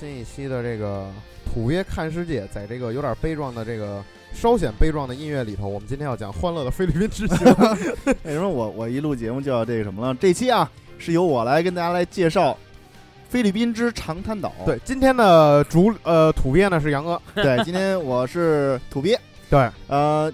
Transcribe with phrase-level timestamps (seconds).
[0.00, 1.10] 新一期的这个
[1.52, 2.46] 土鳖看世界。
[2.46, 7.46] 在这个有点悲壮的这个稍显悲壮的音乐里头，我们今天要讲欢乐的菲律宾之行。
[8.24, 10.14] 为什么我我一录节目就要这个什么了？
[10.14, 12.56] 这期啊是由我来跟大家来介绍
[13.28, 14.54] 菲律宾之长滩岛。
[14.64, 17.20] 对，今天的主呃土鳖呢是杨哥。
[17.36, 19.20] 对，今天我是土鳖。
[19.50, 20.32] 对，呃，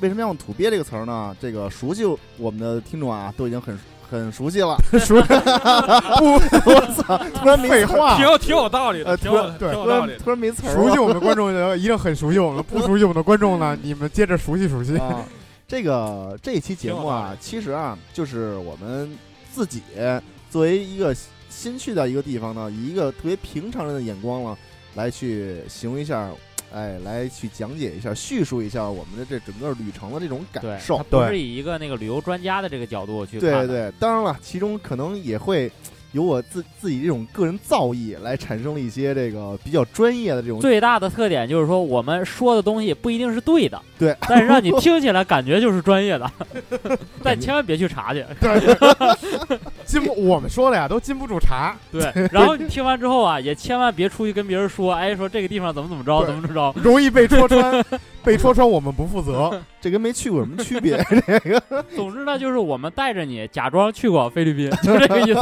[0.00, 1.36] 为什么要用土鳖这个词儿呢？
[1.38, 2.04] 这个熟悉
[2.38, 3.78] 我们的听众啊，都已经很
[4.10, 4.76] 很熟悉了。
[4.98, 6.34] 熟不，
[6.70, 7.18] 我操！
[7.34, 9.88] 突然没废话挺，有挺有道理的，呃挺有对突。
[9.88, 10.74] 然突然没词儿了。
[10.74, 14.96] 熟悉我们的观众就一定很熟悉我们， 不熟悉我们的观众呢，你们接着熟悉熟悉。
[14.98, 15.24] 啊，
[15.66, 19.10] 这个这一期节目啊，其实啊，就是我们
[19.52, 19.82] 自己
[20.50, 21.14] 作为一个
[21.50, 24.56] 新去的一个地方呢，以一个特别平常人的眼光呢，
[24.94, 26.28] 来去形容一下，
[26.72, 31.20] 哎，来去讲解一下、叙述一下我们的这整个旅程的这种感，受对。
[31.20, 33.66] 不是以一个那个旅游专家的这个角度去看。
[33.66, 35.70] 对对，当然了，其中可能也会
[36.12, 46.30] 有我自自己这种个人造诣，来产生了一些这个比较专业的这种最大的特点就是说，我们说的东西不一定是对的，对，但是让你听起来感觉就是专业的，
[47.22, 48.24] 但千万别去查去。
[49.84, 51.76] 禁不，我们说的呀都禁不住查。
[51.90, 56.74] 对，然后你听完之后啊，也千万别出去跟别人说，哎，说这个地方怎么怎么着，怎么怎么着。
[56.80, 57.84] 容易被戳穿，
[58.24, 59.60] 被戳穿我们不负责。
[59.80, 60.98] 这跟没去过有什么区别？
[61.94, 65.40] 总之呢，就是我们带着你假装去过菲律宾，就这个意思。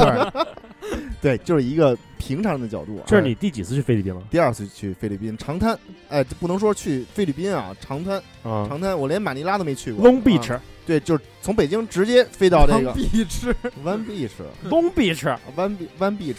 [1.20, 3.02] 对，就是一个平常人的角度啊。
[3.06, 4.22] 这是你第几次去菲律宾了？
[4.30, 5.76] 第二次去菲律宾长滩，
[6.08, 10.08] 哎，这不能说去菲律宾啊，长滩，啊长滩，我连马尼拉都没去过。
[10.08, 16.36] ，Long Beach，啊对，就是从北京直接飞到这个 Beach，One Beach，Long Beach，One Be- One Beach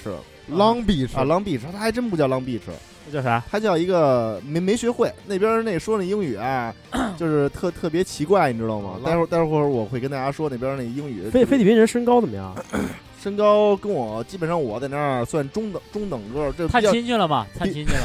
[0.50, 2.62] Long Beach 啊，Long Beach，它还真不叫 Long Beach，
[3.08, 3.44] 那叫啥？
[3.52, 6.74] 它叫一个没没学会，那边那说那英语啊，
[7.18, 8.98] 就是特特别奇怪，你知道吗？
[9.04, 11.30] 啊待会儿待会儿我会跟大家说那边那英语。
[11.30, 12.56] 菲菲律宾人身高怎么样？
[13.22, 17.46] 身高跟我基本上我在那儿算中等中等个儿，这探比较亲戚了吗？
[17.58, 18.00] 探亲去了。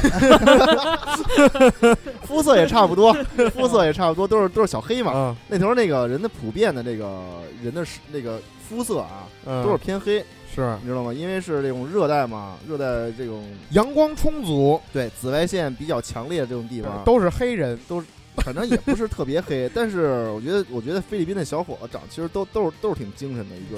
[2.23, 3.13] 肤色也差不多，
[3.53, 5.11] 肤色也差不多，都是都是小黑嘛。
[5.15, 7.21] 嗯那头那个人的普遍的这个
[7.63, 11.13] 人的那个肤色啊，嗯，都是偏黑，是你知道吗？
[11.13, 17.77] 因为是这种热带嘛，热带这种阳光充足，对紫外线比较强烈的这种地方，都是黑人。
[18.37, 19.69] 反正也不是特别黑。
[19.73, 23.77] 但是我觉得，我觉得菲律宾的小伙子长其实都都是都是挺精神的一个。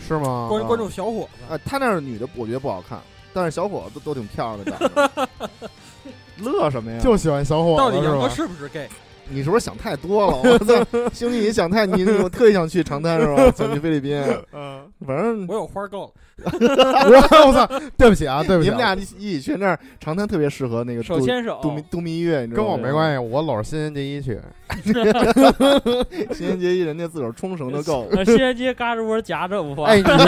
[0.00, 0.46] 是吗？
[0.48, 2.98] 关关注小伙子，啊，他那儿女的我觉得不好看，
[3.32, 5.28] 但是小伙子都挺漂亮的长得。
[6.50, 6.98] 乐什么呀？
[7.00, 8.46] 就喜欢小伙子，到底杨哥是吧？
[8.46, 8.88] 是不是 gay？
[9.28, 10.36] 你是不是想太多了？
[10.42, 10.74] 我操，
[11.14, 13.50] 兄弟，你想太你我特意想去长滩是吧？
[13.56, 14.20] 想去菲律宾，
[14.52, 16.12] 嗯，反正我有花够了，
[16.44, 16.48] 我
[17.48, 22.72] 我操，对不起啊，对不起啊，你们俩一起去那儿长滩特别适合那个度手牵手，度蜜度蜜月，你知跟道吗？
[22.72, 24.40] 我没关系，我搂着新垣结衣去。
[24.82, 24.92] 系。
[26.34, 28.16] 新垣结衣人家自个儿冲绳就够了。
[28.16, 29.84] 呃新垣结衣嘎吱窝夹着不放。
[29.86, 30.18] 哎，你们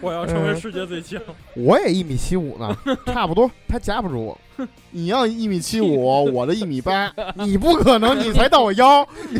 [0.00, 1.20] 我要成为世界最强。
[1.56, 2.76] 我也一米七五呢，
[3.06, 4.38] 差不多，他夹不住我。
[4.90, 9.06] 你要一米七五，我的一米八， 你不可能，你才到我腰。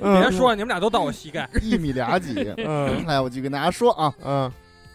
[0.00, 1.48] 别说，你们俩都到我膝盖。
[1.62, 2.34] 一米俩几。
[2.58, 4.50] 嗯哎，我就跟大家说啊，嗯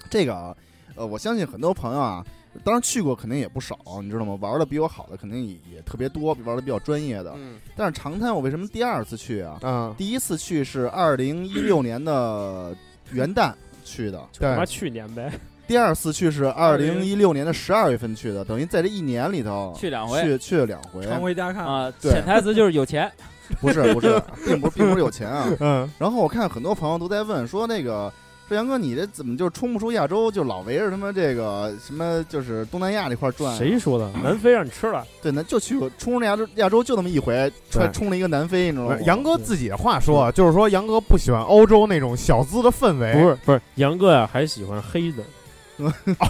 [0.10, 0.56] 这个啊
[0.96, 2.26] 呃，我相信很多朋友啊，
[2.64, 4.38] 当然去过肯定也不少，你知道吗？
[4.40, 7.34] 玩的比我好的肯定也也特别多，玩的比较专业的。
[7.36, 9.60] 嗯但是长滩我为什么第二次去啊？
[9.62, 12.76] 嗯，第一次去是二零一六年的
[13.12, 13.54] 元旦
[13.84, 15.32] 去的，对去年呗。
[15.68, 21.06] 第二次去是二零一六年的十二月份去的，等于在这一年里头去两回去去了两回。
[21.06, 23.12] 常回家看，啊，潜台词就是有钱。
[23.62, 25.48] 不是不是，并不是并不是有钱啊。
[25.60, 28.12] 嗯，然后我看很多朋友都在问说那个。
[28.48, 33.58] 说杨哥，你这怎么就冲不出亚洲，就老围着他妈这个什么，就是东南亚这块转？
[33.58, 34.08] 谁说的？
[34.22, 39.00] 南非让你吃了，对，那就去过冲着亚洲，亚洲就那么一回，对冲冲了一个南非，你知道吗？
[39.08, 43.14] 杨哥自己的话说，就是说杨哥不喜欢欧洲那种小资的氛围。
[43.14, 45.24] 不是不是，杨哥呀还喜欢黑的。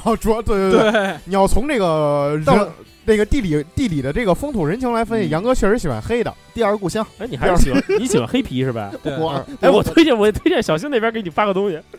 [0.06, 2.68] 哦， 主要对对对，对，你要从这个到人
[3.08, 6.34] 那个地理地理的这个风土人情来分析，嗯杨哥确实喜欢黑的。
[6.56, 8.92] 第二故乡，哎，你还是喜欢你喜欢黑皮是吧？
[9.04, 11.80] 对我哎，我推荐我推荐小新那边给你发个东西。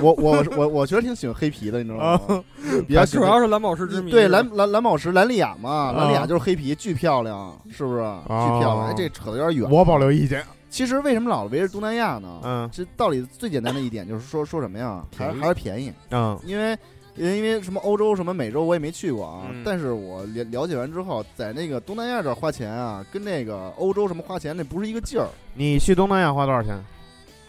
[0.00, 2.42] 我我我我觉得挺喜欢黑皮的，你知道吗？
[2.88, 4.10] 比较喜主要是蓝宝石之谜。
[4.10, 8.00] 对蓝蓝蓝宝石蓝丽雅嘛，啊蓝丽雅就是黑皮，巨漂亮，是不是？
[8.00, 8.86] 巨漂亮。
[8.86, 9.70] 哎，这扯的有点远。
[9.70, 10.42] 我保留意见。
[10.74, 12.40] 其实为什么老围着东南亚呢？
[12.42, 15.04] 嗯这道理最简单的一点就是说说什么呀？
[15.16, 16.76] 还是还是便宜，嗯因为。
[17.16, 25.28] 因为什么欧洲什么美洲我也没去过啊，嗯但是我了了解完之后，在那个东南亚这儿花钱啊，跟那个欧洲什么花钱那不是一个劲儿。
[25.54, 26.76] 你去东南亚花多少钱？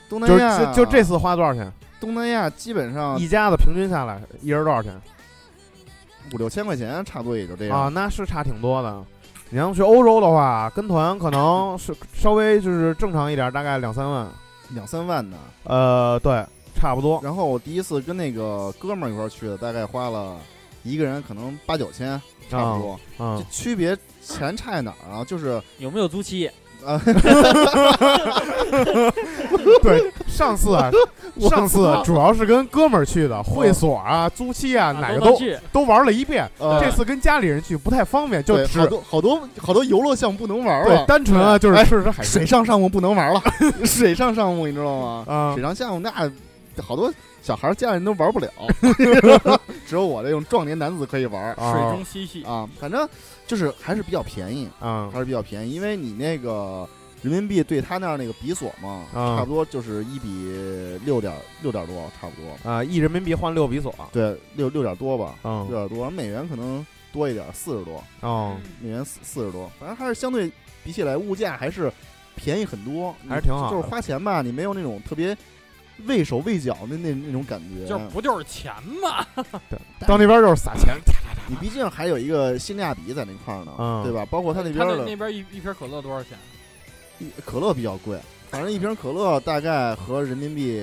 [0.08, 1.74] 东南亚就这次花多少钱？
[2.00, 4.94] 东南亚基本上一家子平均下来，一人多少钱？
[6.32, 7.76] 五六千块钱，差不多也就这样。
[7.76, 9.04] 啊，那是差挺多的。
[9.50, 14.28] 你要去欧洲的话，跟团可能是稍微就是正常一点，大概两三万。
[14.72, 15.38] 两三万呢。
[15.64, 16.44] 呃，对，
[16.76, 17.20] 差不多。
[17.24, 20.38] 然后我第一次跟那个哥们儿一块儿去的，大概花了
[20.84, 22.20] 一个人可能八九千，
[22.50, 23.00] 差不多。
[23.20, 25.24] 嗯这，区别钱差在哪儿啊？
[25.24, 26.50] 就是有没有租期？
[26.86, 27.02] 啊，
[29.82, 30.78] 对，上次
[31.50, 35.38] 上次操主要是跟哥们儿去的，会所啊、租期啊，哪个都
[35.72, 36.50] 都玩了一遍。
[36.60, 43.42] 呃这次跟家里人去不太方便，就对只好多好多好多游乐项目不能玩对了，单纯啊，就是哎吃吃海鲜水上项目不能玩了，
[43.86, 45.24] 水上项目你知道吗？
[45.28, 45.64] 啊水。
[45.64, 46.12] 上项目那
[46.82, 47.12] 好多
[47.42, 48.50] 小孩儿家人都玩不了，
[49.88, 52.68] 只有我这种壮年男子可以玩儿水啊中嬉戏，啊。
[52.80, 53.08] 反正
[53.48, 56.88] 就是还是比较便宜，啊还是比较便宜，因为你那个
[57.22, 62.84] 人民币对他那儿那个比索嘛，啊差不多就是一比六点六点多，差不多，啊！
[62.84, 65.68] 一人民币换六比索，对，六六点多吧，嗯。
[65.70, 70.52] 六点多，美元可能多一点，四十多，哦，美元四四十多，反正还是相对
[70.84, 71.92] 比起来物价还是
[72.36, 75.36] 便宜很多，还是挺好就是花钱吧，你没有那种特别
[76.06, 78.72] 畏手畏脚的那那种感觉，就是不就是钱
[79.02, 79.26] 吗？
[80.06, 80.96] 到那边就是撒钱，
[81.48, 84.26] 你毕竟还有一个性价比在那块儿呢，嗯对吧？
[84.30, 86.38] 包括他那他边的那那边一一瓶可乐多少钱？
[87.20, 88.20] 一可乐比较贵，
[88.50, 90.82] 反正一瓶可乐大概合人民币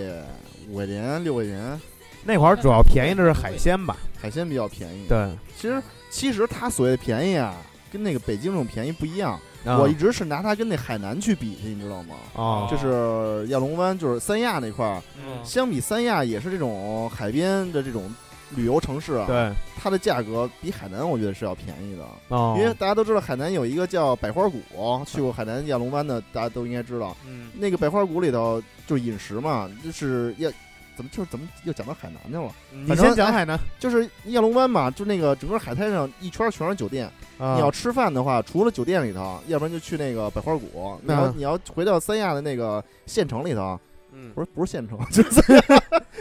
[0.68, 1.80] 五块钱六块钱，
[2.24, 3.96] 那会儿主要便宜的是海鲜吧？
[4.20, 7.56] 海鲜比较便宜。，对，其实其实它所谓的便宜啊，
[7.92, 9.32] 跟那个北京那种便宜不一样。
[9.64, 12.16] 啊我一直是拿它跟那海南去比去，你知道吗？
[12.34, 18.12] 哦就是亚龙湾，就是三亚那块儿，嗯，相比三亚也是这种海边的这种
[18.54, 22.04] 旅游城市啊，对，它的价格比海南我觉得是要便宜的。
[22.28, 24.60] 哦，因为大家都知道海南有一个叫百花谷，
[25.06, 30.50] 去过海南亚龙湾的大家都应该知道，嗯，那个百花谷里头就是饮食嘛，就是要
[30.94, 37.54] 怎么就是怎么又讲到海南去了，你先讲海南，就是亚龙湾嘛，就那个整个海滩上一圈全是酒店，啊。
[37.54, 43.80] 你要吃饭的话，除了酒店里头，要不然就去那个百花谷，你要嗯你要回到三亚的那个县城里头，
[44.22, 44.32] 嗯。
[44.34, 45.62] 不是不是县城， 就是三亚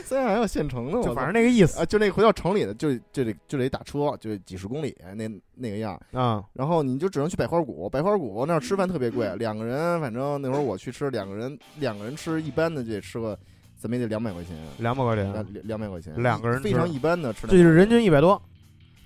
[0.03, 1.09] 三亚还有县城呢，我操。
[1.09, 1.80] 就反正那个意思。
[1.80, 6.19] 啊，就那个回到城里的，就就得就得打车，就几十公里那那个样儿。
[6.19, 6.44] 啊。
[6.53, 13.38] 然后你就只能去百花谷，百花谷那儿吃饭特别贵，两个人反正那会儿我去吃，两个人两个人吃一般的就得吃个
[13.77, 18.42] 怎么也得两百块钱，两百块钱，两两百块钱，两个人非常一般的吃，这就是人均一百多，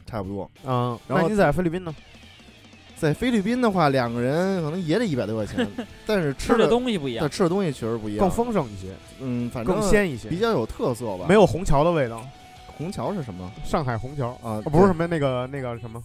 [0.05, 0.49] 差不多。
[0.65, 1.93] 嗯，然后那你在菲律宾呢？
[2.97, 5.67] 在菲律宾的话，两个人可能也得一百多块钱，
[6.05, 7.29] 但是吃吃的的东西不一样但。
[7.29, 11.25] 吃的东西确实不一样，更丰盛一些，嗯，反正更鲜一些比，较有特色吧。
[11.27, 12.25] 没有虹桥的味道。
[12.77, 14.59] 虹桥是什么上海虹桥啊？
[14.63, 16.01] 哦不是什么那个那个什么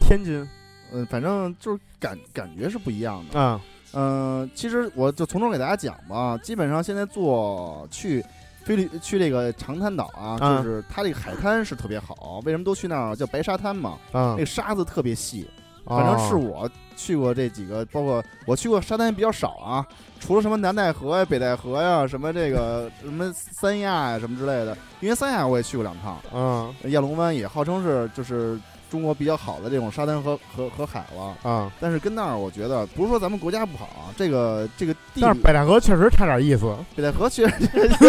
[0.00, 0.44] 天津
[0.92, 3.38] 嗯，反正就是感感觉是不一样的。
[3.38, 3.60] 啊
[3.92, 6.38] 嗯，其实我就从头给大家讲吧。
[6.38, 8.24] 基本上现在坐去
[8.64, 12.40] 菲律去这个长滩岛啊，嗯就是它这个海滩是特别好。
[12.44, 13.16] 为什么都去那儿？
[13.16, 15.48] 叫白沙滩嘛，啊那个沙子特别细。
[15.90, 19.86] 反正是哦我去过这几个，包括我去过沙滩比较少啊，
[20.20, 24.76] 除了什么南戴河呀、北戴河呀，什么这个什么三亚呀什么之类的。
[25.00, 28.58] 因为三亚我也去过两趟，嗯亚龙湾也号称是就是
[28.90, 31.50] 中国比较好的这种沙滩和和和海了。
[31.50, 36.74] 啊，但是跟那儿我觉得不是说咱们国家不好啊，这个这个地理但是北戴河确实差点意思。
[36.96, 37.54] 北戴河确实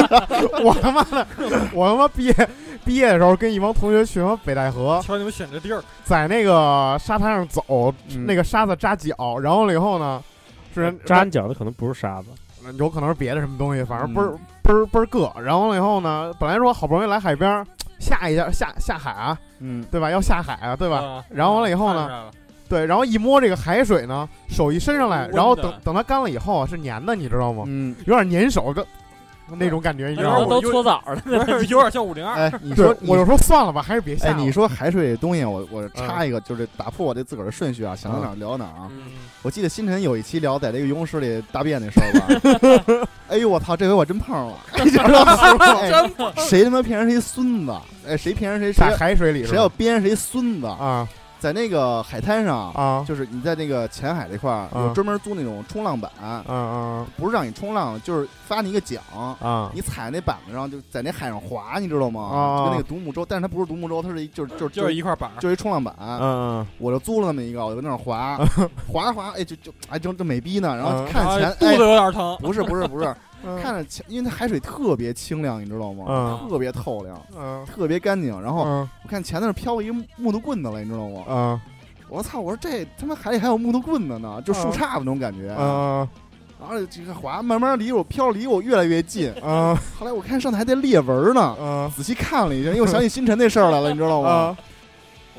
[0.64, 1.26] 我他妈的，
[1.74, 2.50] 我他妈毕业
[2.84, 8.26] 毕业的时候跟一帮同学去他妈北戴河，瞧你们选这地儿，在那个沙滩上走，嗯。
[8.26, 10.22] 那个沙子扎脚，然后了以后呢，
[10.74, 12.28] 是扎你脚的可能不是沙子，
[12.78, 14.14] 有可能是别的什么东西，反正嗯。
[14.14, 15.40] 倍儿倍儿倍儿硌。
[15.42, 17.66] 然后了以后呢，本来说好不容易来海边儿
[18.02, 20.10] 下一下下下海啊，嗯对吧？
[20.12, 21.00] 要下海啊，对吧？
[21.00, 22.30] 吧然后完了以后呢
[22.68, 27.64] 对，然后一摸这个海水呢，手一伸上来，然后等等它干了以后啊，是粘的，你知道吗？
[27.68, 28.86] 嗯，有点粘手，这
[29.58, 30.38] 那种感觉，你知道吗？
[30.38, 31.22] 然后都搓澡了，
[31.68, 38.90] 有点像五零二，哎， 你说，我就说算了吧，还是别下哎，你说海水这东西，我我插一个，就是打破我这自个儿的顺序啊，想到哪儿聊到哪儿啊。
[38.92, 39.04] 嗯，
[39.42, 43.08] 我记得星辰有一期聊在这个游泳池里大便那事儿吧。
[43.30, 44.58] 哎呦我操，这回我真碰上了，
[46.38, 47.74] 谁他妈骗人谁孙子？
[48.08, 50.68] 哎，谁骗人谁在谁海水里谁要编谁孙子？
[50.68, 51.08] 啊
[51.42, 59.02] 在那个海滩上，啊就是你在那个前海这块儿啊有专门租那种冲浪板，嗯嗯不是让你冲浪，就是发你一个桨。
[59.42, 59.72] 啊！
[59.74, 62.22] 你踩那板子上，就在那海上滑，你知道吗？
[62.22, 65.96] 啊就跟那个独木舟，但是它不是独木舟，它是一就是就是就是一块板儿，就是一冲浪板。
[66.00, 68.38] 嗯我就租了那么一个，我就在那儿滑，
[68.88, 70.76] 滑着滑，哎，就就哎，正正美逼呢。
[70.76, 73.16] 然后嗯看前，啊肚子哎，有点疼，不是不是不是，嗯，
[73.62, 76.06] 看着前，因为它海水特别清亮，你知道吗？
[76.08, 78.40] 嗯特别透亮，嗯特别干净。
[78.42, 81.24] 然后嗯我看前头是飘一个木头棍子了，你知道吗？
[81.28, 81.62] 嗯
[82.10, 82.40] 我操！
[82.42, 85.56] 我说这他妈海里还有木头棍子呢，就树嗯杈子那种感觉。
[85.58, 86.08] 嗯
[86.60, 89.34] 然后这个滑，慢慢离我飘，离我越来越近。
[89.42, 94.30] 嗯 后来我看上头还带裂纹呢，嗯仔细看了一下，因为我想起星辰那事儿来了，你知道吗？
[94.30, 94.58] 啊！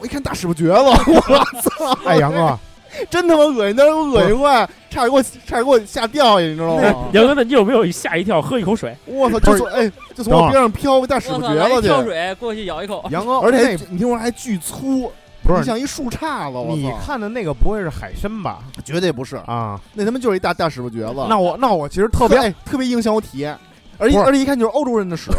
[0.00, 1.92] 我一看大屎不橛子，我操！
[2.08, 2.58] 哎，杨哥，
[3.10, 6.82] 真他妈恶心，当时我恶心坏，差点给我差点给我吓掉下去，你知道吗？
[7.12, 8.96] 杨哥，那你有没有吓一跳，喝一口水？
[9.06, 15.10] 我操，就从哎，就从我边上飘个大屎不橛子去，跳水过去咬一口，杨哥，而且那你听说还巨粗，
[15.42, 15.60] 不是。
[15.60, 18.58] 你像一树杈子，你，看的那个不会是海参吧？
[18.84, 23.56] 绝对不是，啊，那他妈就是一大大屎不橛子，那我那我其实特别，哎特别影响我体验，
[23.98, 25.30] 而且而且一看就是欧洲人的屎，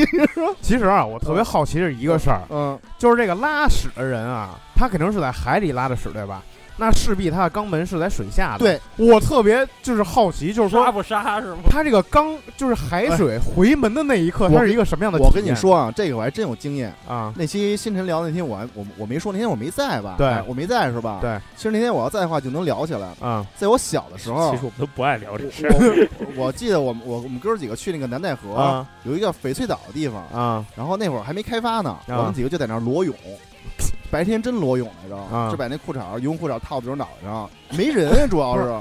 [0.60, 6.42] 其实啊，我特别好奇是一个事儿，嗯，就是这个拉屎的人啊，他肯定是在海里拉的屎，对吧？
[6.80, 8.60] 那势必他的肛门是在水下的。
[8.60, 11.58] 对，我特别就是好奇，就是说杀不杀是吗？
[11.70, 15.18] 他这个肛就是海水回门的那一刻，我它是一个什么样的？
[15.18, 16.90] 我跟你，说啊，这个我还真有经验。
[17.06, 20.14] 啊，那期新晨聊那天我还我我没说那天我没在吧？
[20.16, 21.18] 对哎我没在是吧？
[21.20, 21.38] 对。
[21.54, 23.08] 其实那天我要在的话就能聊起来。
[23.20, 26.08] 啊在我小的时候其实，我们都不爱聊这事儿。
[26.36, 33.14] 我我记得我们我我们哥儿几个去那个南戴河啊有一个翡翠岛的地方，啊然后那会儿还没开发呢，啊我们几个就在那儿裸泳。
[34.10, 38.72] 白天真裸泳来着，啊就把那裤衩儿游泳裤衩儿套在脑袋上，没人， 主要是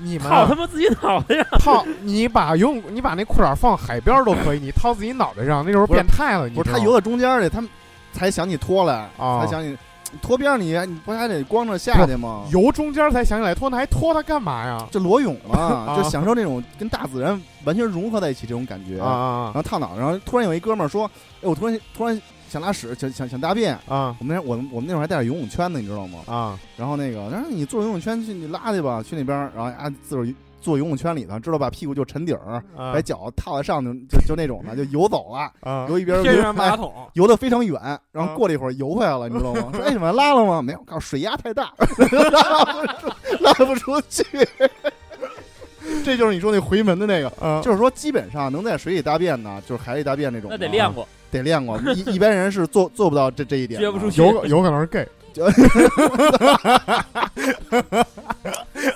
[0.00, 6.48] 你们套他妈自己脑袋上， 套你把游泳你把那裤衩放海边都可以，你套自己脑袋上，那时候变态了。
[6.48, 7.68] 你不是他游到中间去，他们
[8.12, 9.76] 才想起脱来，啊才想起
[10.22, 12.44] 脱边儿你你不还得光着下去吗？
[12.50, 14.86] 游中间才想起来脱，那还脱它干嘛呀？
[14.90, 18.96] 就裸泳嘛，啊就享受那种跟大自然完全融合在一起这种感觉。
[18.96, 21.04] 然后套脑袋上，突然有一哥们儿说
[21.42, 23.74] ：“哎，我突然突然想拉屎，想想想大便。
[23.88, 26.20] 啊”我们那我们我们那会儿还带着游泳圈呢，你知道吗？
[26.26, 31.70] 啊然后那个，然后你坐游泳圈去，你拉去吧，去那边儿，然后啊自个儿坐游泳圈里头，知道吧？
[31.70, 35.86] 屁股就沉底儿，啊把脚套在上头，就就那种的，就游走了，啊！
[35.88, 39.70] 游一边儿天游马桶，游得非常远，然后啊过了一会儿游回来了，你知道吗？
[39.74, 40.60] 说哎，怎么拉了吗？
[40.60, 41.72] 没有，告诉水压太大，
[42.32, 44.24] 拉不出，拉不出去。
[46.04, 55.06] 这就是你说那回门的那个，啊就是说基本上能在水里大便呢，就是海里大便那种的，那得练过，得练过，一一般人是做做不到这这一点的，撅不出去有有可能是 gay，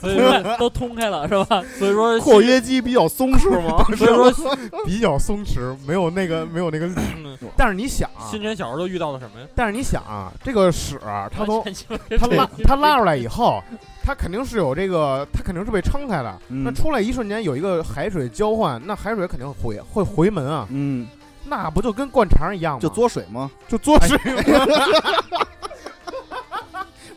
[0.00, 1.62] 所以说 都通开了是吧？
[1.78, 3.84] 所以说括约肌比较松弛吗？
[3.96, 6.94] 所以说 比较松弛，没有那个没有那个力。
[7.16, 7.22] 嗯
[7.56, 9.46] 但是你想啊，新晨小时候都遇到了什么呀？
[9.54, 13.62] 但是你想啊，这个屎啊它从完全它拉这它拉出来以后，
[14.02, 16.38] 它肯定是有这个，它肯定是被撑开的。
[16.48, 21.06] 嗯那出来一瞬间有一个海水交换，那海水肯定回会回门啊，嗯，
[21.44, 22.80] 那不就跟灌肠一样吗？
[22.80, 23.50] 就嘬水吗？
[23.68, 24.18] 就嘬水。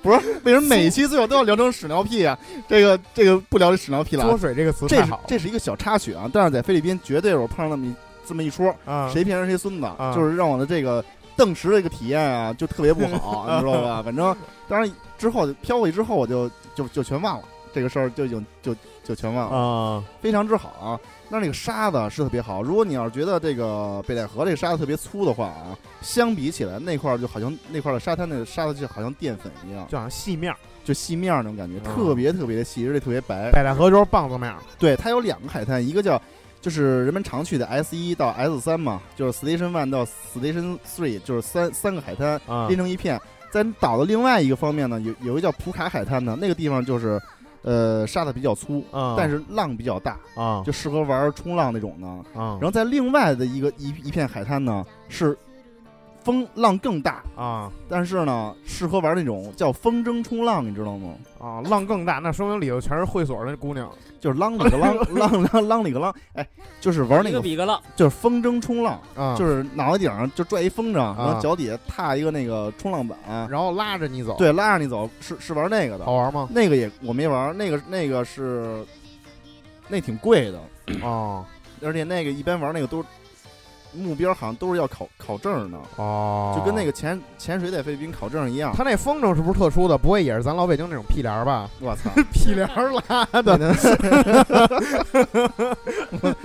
[0.01, 2.38] 不是，为什么每一期最后都要聊成屎尿屁啊？
[2.67, 4.29] 这个这个不聊这屎尿屁了啊。
[4.29, 9.10] 嘬水这个词这这是一个小插曲啊，但是在菲律宾绝对我碰上那么一这么一说，啊！
[9.12, 11.03] 谁骗人谁孙子，啊就是让我的这个
[11.36, 14.03] 邓石这个体验啊，就特别不好， 你知道吧？
[14.03, 14.36] 反正
[14.67, 21.00] 当然之后飘过去之后，我就就就全忘了这个事儿，就已经就就全忘了，啊非常之好啊。
[21.29, 33.51] 那那个沙子是特别好，如果你要是觉得这个北戴河这个沙子特别粗的话啊，相比起来那块儿就好像那块儿的沙滩那个沙子就好像淀粉一样，就好像细面儿，就细面儿那种感觉，嗯特别特别的细，而且特别白。
[33.51, 34.58] 北戴河就是棒子面儿。
[34.77, 36.22] 对，它有两个海滩，一个叫
[36.62, 43.20] 就是人们常去的 S 一到 S 三嘛，就是 Station One 到 Station Three，就是三三个海滩啊连成一片。
[43.51, 47.22] 在岛的另外一个方面呢，有有一个叫普卡海滩的，那个地方就是
[47.65, 52.07] 呃沙子比较粗，啊，但是浪比较大，啊就适合玩冲浪那种的。
[52.07, 55.38] 啊然后在另外的一个一一片海滩呢，是
[56.25, 57.72] 风浪更大，啊。
[57.88, 61.13] 但是呢适合玩那种叫风筝冲浪，你知道吗？
[61.39, 63.89] 啊，浪更大，那说明里头全是会所的姑娘。
[64.17, 66.48] 就是浪里个浪， 浪浪浪里个浪，哎，
[66.82, 76.05] 就是玩那一个个比一个浪，就是风筝冲浪，啊，就是脑袋顶上就拽一风筝，然啊后脚底下踏一个那个冲浪板，然后拉着你走，，对，拉着你走，是是玩那个的。
[76.05, 76.50] 好玩吗？
[76.50, 78.84] 那个也我没玩，那个那个是
[79.88, 81.46] 那挺贵的，啊
[81.84, 83.05] 而且那个一般玩那个都
[83.94, 88.74] 目标好像都是要考考证的，哦，就跟那个潜潜水在菲律宾考证一样。
[88.75, 89.98] 他那风筝是不是特殊的？
[89.98, 91.70] 不会也是咱老北京那种屁帘儿吧？
[91.80, 93.75] 我操， 屁帘儿拉的，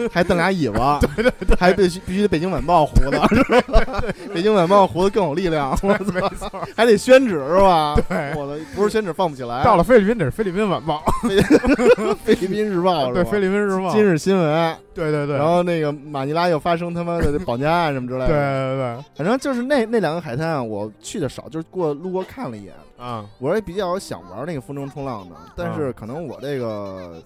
[0.12, 3.10] 还蹬俩尾巴， 对对对，还必须必须得北京晚报胡子？
[4.32, 7.94] 北京晚报胡子更有力量，我没操，错，还得宣纸是吧？
[8.08, 8.32] 对。
[8.36, 9.64] 我的不是宣纸放不起来。
[9.64, 11.02] 到了菲律宾得是菲律宾晚报，
[12.24, 13.12] 菲律宾日报？
[13.12, 18.26] 对菲律宾日报，今日新闻，对对对，然后那个马尼拉又发生他妈的绑架案什么之类的。
[18.26, 22.74] 对对对反正就是那那两个海滩啊，我去的少，就是过路过看了一眼。
[22.98, 27.22] 啊我也比较想玩那个风筝冲浪的，但啊是可能我这个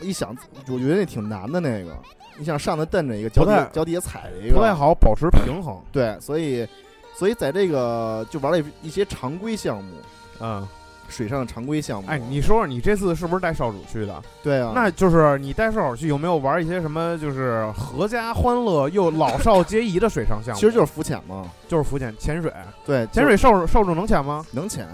[0.00, 0.36] 一想，
[0.68, 1.94] 我觉得那挺难的那个。
[2.36, 6.66] 你想上头蹬着一个，脚底脚底下踩着一个，不太好保持平衡，对，所以
[7.14, 9.92] 所以在这个就玩了一些常规项目，
[10.40, 10.66] 嗯，
[11.08, 12.08] 水上的常规项目。
[12.08, 14.22] 哎，你说说你这次是不是带少主去的？
[14.42, 20.60] 对啊，那就是你带少主去有没有玩一些什么就是合家欢乐又老少皆宜的水上项目？
[20.60, 21.50] 其实就是浮潜嘛。
[21.68, 22.52] 就是浮潜、潜水。
[22.86, 24.44] 对，潜水少主少主能潜吗？
[24.52, 24.86] 能潜，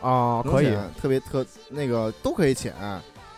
[0.00, 2.72] 啊，可以特别特那个都可以潜。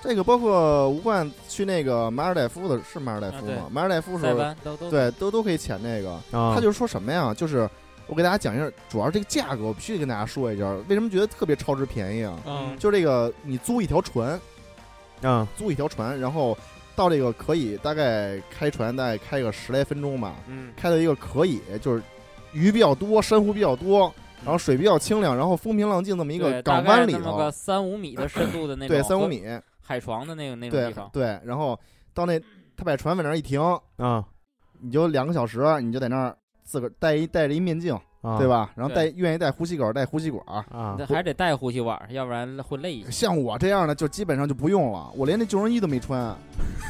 [0.01, 3.69] 这个包括吴冠去那个马尔代夫的，是马尔代夫啊吗？
[3.69, 6.13] 马尔代夫时塞候，班都都对，都都可以潜那个。
[6.31, 7.35] 啊，他就说什么呀？
[7.35, 7.69] 就是
[8.09, 12.38] 我给大家讲一下，主要这个价格，我必须得跟大家说一下，为什么觉得特别超值便宜啊？
[12.47, 14.41] 嗯，就这个，你租一条船，
[15.21, 15.47] 嗯。
[15.57, 16.57] 租一条船，然后
[16.97, 20.73] 到这个可以大概开船大概开个十来分钟吧，嗯。
[20.77, 22.03] 开到一个可以就是
[22.53, 24.12] 鱼比较多，珊瑚比较多，
[24.43, 29.45] 然后水比较清亮，然后风平浪静这么一个港湾里头那么个头，三五米的深度的那 种，对，三五米，
[29.83, 31.79] 海床的那个那种对地方，对，然后
[32.15, 32.41] 到那
[32.75, 33.61] 他把船往那儿一停，
[33.99, 34.25] 啊
[34.81, 36.37] 你就两个小时，你就在那儿
[36.69, 38.47] 自个儿戴一戴着一面镜，啊，对？
[38.47, 38.71] 吧？
[38.75, 40.45] 然后戴愿意戴呼吸管戴呼吸管。
[40.47, 43.11] 啊那还得带呼吸管，要不然会累一些。
[43.11, 46.37] 像我这样的就基本上就不用了，我连那救生衣都没穿，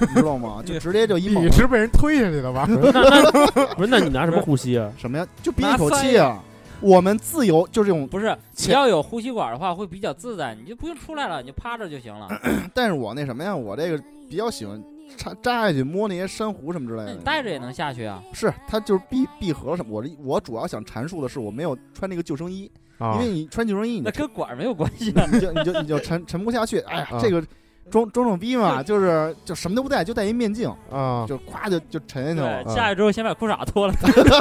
[0.01, 0.61] 你知道吗？
[0.67, 2.67] 就直接就一猛你是被人推下去的吧？
[3.77, 3.89] 不是？
[3.89, 4.93] 那你拿什么呼吸啊？
[4.99, 5.25] 什么呀？
[5.45, 6.43] 就憋一口气啊！
[6.81, 12.29] 我们自由就这种，不是，你切要有呼吸管的话会比较自在，你就不用出来了，你就趴着就行了。
[12.75, 14.83] 但是我那什么呀，我这个比较喜欢
[15.17, 17.25] 插扎下去摸那些珊瑚什么之类的你。
[17.25, 18.23] 带着也能下去啊。
[18.33, 19.93] 是，它就是闭闭合什么。
[19.93, 25.27] 我这我主要想阐述的是，我没有穿那个救生衣，啊因为你穿救生衣，你那就跟管儿没有关系啊。
[25.33, 26.79] 你就你就你 就沉沉不下去。
[26.81, 27.45] 哎呀，啊这个
[27.90, 32.75] 装装装逼嘛， 就是就什么都不带，就戴一面镜，啊就咵就就沉下去了。
[32.75, 33.95] 下去之后先把裤衩脱了，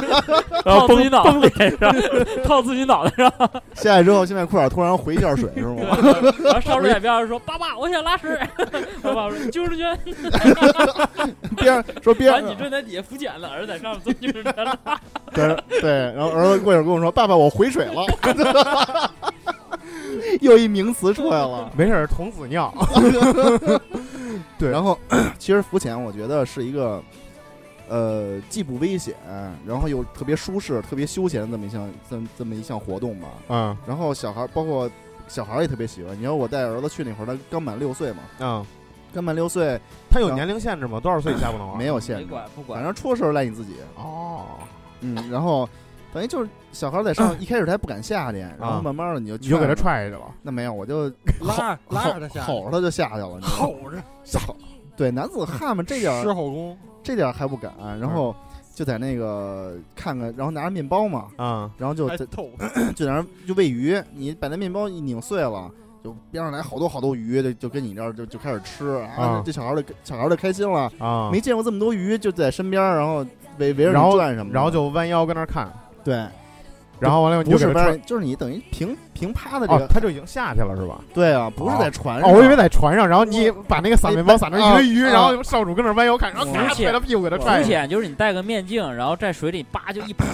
[0.64, 1.94] 然后己脑崩脸上，
[2.44, 3.32] 套自己脑袋上，
[3.74, 5.96] 下来之后，先把裤衩脱，然后回一下水，是吗？
[6.44, 8.38] 然后烧水眼边上说：“爸爸，我想拉屎。”
[9.02, 9.98] 爸爸说：“救生圈。
[11.56, 14.78] 边上说”边你正在底下浮潜呢，儿子在上面做救生圈了。
[15.32, 18.04] 对对，然后儿子过一会儿跟我说：“爸爸，我回水了。”
[20.40, 21.70] 又一名词出来了。
[21.76, 22.72] 没事儿，童子尿。
[24.58, 24.98] 对然后
[25.38, 27.02] 其实浮潜，我觉得是一个，
[27.88, 29.14] 呃，既不危险，
[29.66, 33.28] 然后又特别舒适、特别休闲的这么一项这么这么一项活动吧。
[33.48, 34.90] 嗯然后小孩儿，包括
[35.26, 36.16] 小孩儿也特别喜欢。
[36.18, 38.64] 你看我带儿子去那会儿，他刚满六岁嘛，嗯，
[39.14, 39.80] 刚满六岁
[40.10, 41.00] 他有年龄限制吗？
[41.00, 41.76] 多少岁以下不能玩？
[41.78, 43.74] 没有限没制，管不管反，正出了事儿赖你自己。
[43.96, 44.44] 哦，
[45.00, 45.42] 嗯，然然
[46.18, 50.34] 等于就是小孩在上，一开始他还不敢下去，然后啊慢慢的你就你就给他踹下去了。
[50.42, 51.04] 那没有，我就
[51.40, 54.02] 拉着拉着他下，吼着他就下去了，吼着。
[54.24, 54.40] 下
[54.96, 58.34] 对男子汉嘛，这点儿狮吼功，这点儿还不敢，然后
[58.74, 62.16] 就在那个看看，然后拿着面包嘛，嗯然后就在
[62.96, 65.70] 就在那儿就喂鱼，你把那面包一拧碎了。
[66.04, 73.26] 就边上来好多好多鱼，就就跟你这儿就就开始吃啊啊，这小孩儿的小孩儿的开心了，啊，没见过这么多鱼，就在身边，然后
[73.58, 75.68] 围围着然后你转什么，然后就弯腰跟那儿看，
[76.08, 76.24] 对，
[76.98, 81.00] 然后完了以后你不就是给就是你等于平平趴的这哦个，，他就已经下去了是吧？
[81.12, 87.68] 对啊，不是在船上，哦，我以为在船上，然后你把那个撒面包撒成一堆鱼，啊然后少主跟那儿弯腰看，然后咔浮潜拍他屁股给他踹下去。
[87.68, 90.24] 潜就是你戴个面镜，然后在水里叭就一啪，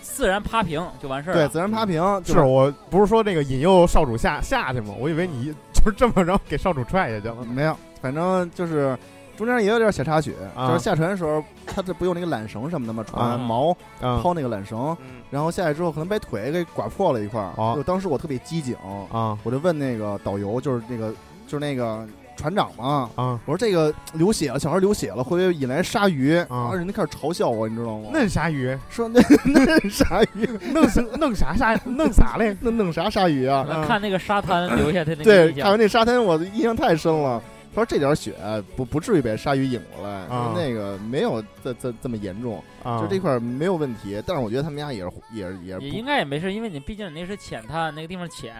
[0.00, 1.48] 自然趴平就完事儿对。
[1.48, 4.94] 自然趴平，是我不是说那个引诱少主下下去吗？
[4.98, 7.36] 我以为你就是这么着给少主踹下去了。
[7.52, 8.96] 没有，反正就是
[9.46, 13.04] 中间也有点小插曲，啊就是下船的时候，他这不用那个缆绳什么的吗？
[13.08, 17.52] 船啊锚嗯抛那个缆绳，嗯然后下来之后可能把腿给刮破了一块儿。
[17.56, 18.74] 哦就当时我特别机警，
[19.12, 21.10] 啊我就问那个导游，就是那个
[21.46, 23.10] 就是那个船长嘛。
[23.14, 26.36] 啊，我说这个流血了，小孩流血了，会不会引来鲨鱼？
[26.36, 28.08] 啊然后人家开始嘲笑我，你知道吗？
[28.12, 28.76] 弄鲨鱼？
[28.88, 32.56] 说那 那是鲨鱼，弄啥弄啥鲨 弄啥嘞？
[32.60, 33.66] 那弄啥鲨鱼啊？
[33.70, 37.40] 嗯看那个沙滩留下他那个对，印象看完那沙滩，我的印象太深了。
[37.74, 38.34] 他说这点血
[38.76, 44.22] 不不至于被鲨鱼引过来，那个没有这这这么严重，啊，就这块儿没有问题。
[44.26, 48.54] 但是我觉得他们家也是也是也是也应该也没事，因为你毕竟你那是浅滩，那个地方浅，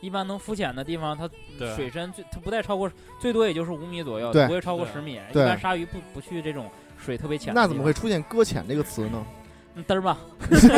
[0.00, 1.28] 一般能浮潜的地方，它
[1.76, 5.20] 水深最它不带超过，最多也就是五米左右，不会超过十米。
[5.30, 7.64] 一般鲨鱼不不去这种水特别浅的地方。
[7.64, 9.24] 那怎么会出现搁浅这个词呢？
[9.76, 10.16] 嗯嘚儿吧？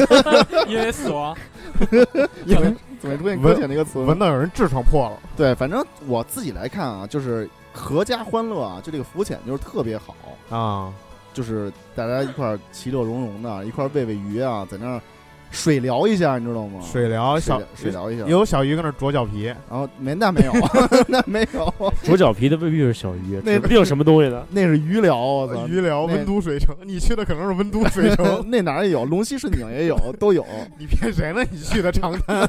[0.67, 1.37] 因为死亡，
[1.91, 4.07] 怎么怎么会出现搁浅这个词呢？
[4.07, 10.15] 闻到有人痔疮破了对，反正我自己来看啊，就是阖家欢乐啊，就这个浮潜就是特别好，
[10.49, 10.93] 啊。
[11.35, 15.03] 就是大家一块儿其乐融融的，一块儿喂喂鱼啊，在那儿
[15.51, 16.81] 水疗一下，你知道吗？
[16.83, 20.53] 水疗小水水聊一下，有小鱼跟那儿啄脚皮，然后没那没有，
[21.09, 24.45] 那没有，啄脚皮的未必是小鱼，那指不定什么东西的。
[24.51, 30.45] 那是鱼疗，我操，鱼疗温都水城，你去的可能是温都水城， 那哪儿也有，龙溪顺景也有， 都有。
[30.79, 31.45] 你骗谁呢？
[31.51, 32.41] 你去的长滩，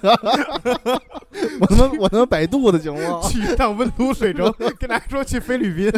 [1.60, 3.22] 我他妈我他妈百度的行吗？
[3.24, 5.92] 去一趟温都水城，跟大家说去菲律宾，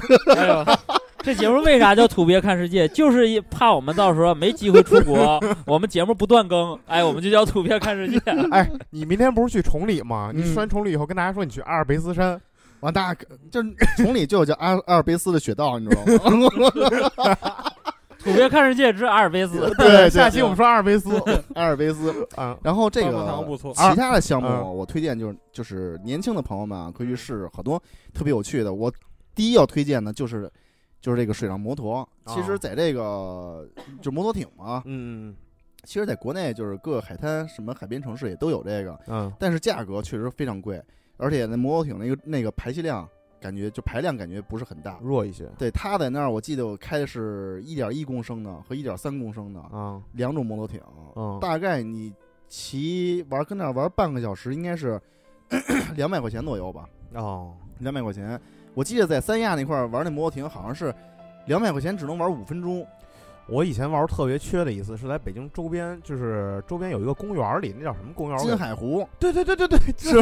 [1.23, 2.87] 这节目为啥叫土鳖看世界？
[2.87, 8.17] 就是一怕我们到时候没机会出国， 我们节目不断更，哎，我们就叫土鳖看世界。
[8.51, 10.31] 哎， 你明天不是去崇礼吗？
[10.33, 12.39] 你去完崇礼以后，跟大家说你去阿尔卑斯山，
[12.79, 13.61] 完大家就
[13.97, 16.49] 崇礼就有叫阿阿尔卑斯的雪道，你知道吗？
[18.21, 21.09] 土鳖看世界之阿尔卑斯，对，下期我们说阿尔卑斯
[21.55, 22.13] 阿尔卑斯。
[22.35, 27.81] 啊，然后这个其他的项目，嗯我推荐就是就是年轻的朋友们啊，可以去试试，好多
[28.13, 28.73] 特别有趣的。
[28.73, 28.91] 我
[29.33, 30.51] 第一要推荐的就是
[31.01, 32.07] 就是这个水上摩托。
[32.25, 33.67] 其实，在这个
[34.01, 35.35] 就摩托艇嘛，嗯
[35.85, 40.79] 其实在国内就是各个海滩、什么海边城市也都有这个，嗯但是价格确实非常贵，
[41.17, 43.07] 而且那摩托艇那个那个排气量
[43.39, 45.07] 感觉就排量感觉不是很大嗯，。
[45.07, 50.81] 弱一些对，他在那儿，我记得我开的是一点一公升的和一点三公升的啊，两种摩托艇，
[51.15, 52.13] 嗯大概你
[52.49, 55.01] 骑玩跟那儿玩半个小时，应该是
[55.95, 58.39] 两百块钱左右吧，哦，两百块钱。
[58.73, 60.93] 我记得在三亚那块玩那摩托艇，好像是
[61.45, 62.85] 两百块钱只能玩五分钟。
[63.51, 68.37] 我以前玩特别缺的一次是在北京周边，就是周边有一个公园里，那叫什么公园？
[68.37, 70.17] 金海湖对对对对对，是，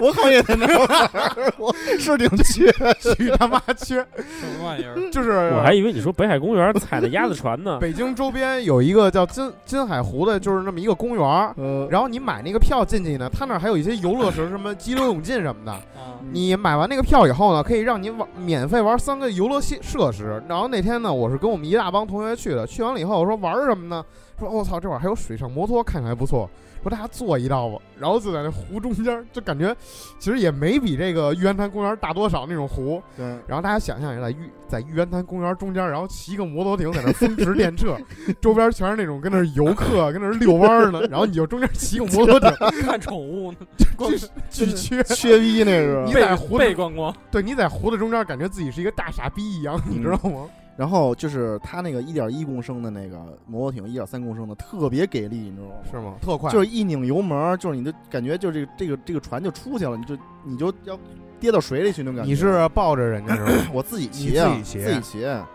[0.00, 2.72] 我好像也在那儿玩，我 是挺缺。
[3.14, 4.94] 去他妈缺，什么玩意儿？
[5.12, 7.78] 就是我还以为你说北海公园踩的鸭子船呢。
[7.78, 11.24] 北京周边有一个叫金金海湖的，就是那么一个公园。
[11.56, 15.72] 呃，然后你买那个票进去呢，他那儿还有一些游乐设施，什么激流勇进什么的。
[15.72, 20.42] 啊，你买完那个票以后呢，可以让你玩免费玩三个游乐设设施。
[20.48, 24.04] 然后那天呢，我是跟我们一大帮同学去的，去完了以后我说玩什么呢？
[24.38, 26.48] 说我操，这会儿还有水上摩托，看起来不错。
[26.82, 29.74] 说大家坐一道吧，然后就在那湖中间，就感觉
[30.18, 33.02] 其实也没比这个玉渊潭公园大多少那种湖。
[33.16, 37.96] 对，然后大家想象一下，在玉在玉渊潭公园中间，然后骑个摩托艇在那风驰电掣，
[38.38, 41.00] 周边全是那种跟那游客，跟那儿遛弯儿呢。
[41.08, 42.50] 然后你就中间骑个摩托艇，
[42.84, 43.58] 看宠物呢，
[43.96, 44.12] 光
[44.50, 45.02] 巨缺。
[45.04, 46.12] 缺逼那是你。
[46.12, 50.44] 在湖背光光，对，你在湖的中间，感觉自己是一个大傻逼一样，你知道吗？
[50.76, 55.74] 然后就是它那个一点一公升的那个摩托艇，一点三公升的特别给力，你知道吗？
[55.90, 56.14] 是吗？
[56.20, 60.98] 特快，就是一拧油门，就是你的感觉就是这个这个这个船就出去了，你就你就要
[61.38, 62.28] 跌到水里去那种感觉。
[62.28, 63.52] 你是抱着人家是吧？
[63.72, 65.24] 我自己骑啊，自己骑自己骑。
[65.24, 65.46] 啊，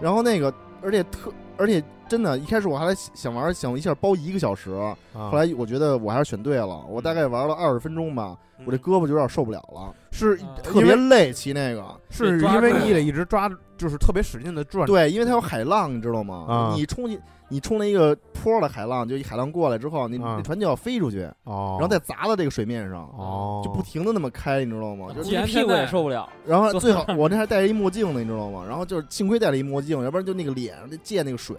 [0.00, 4.70] 然后那个，而且特，而且真的，一开始我还想玩，想一下包一个小时，
[5.12, 11.84] 后后来我觉得我还是选对了，我大概玩了二十分钟吧，我这胳膊就有点受不了了，是啊特别累骑那个。
[12.10, 14.86] 是因为你得一直抓，就是特别使劲的转。
[14.86, 16.46] 对，因为它有海浪，你知道吗？
[16.48, 25.08] 啊你冲进你冲了一个坡的海浪，就一海浪过来之后，你啊你船就要飞出去，哦，然后再砸到这个水面上，哦，就不停的那么开，你知道吗？
[25.14, 26.28] 就是屁股也受不了。
[26.44, 28.64] 然后最好我那还戴着一墨镜呢，你知道吗？
[28.68, 31.56] 然后就是幸亏戴了一墨镜，要不然就那个脸那溅那个水，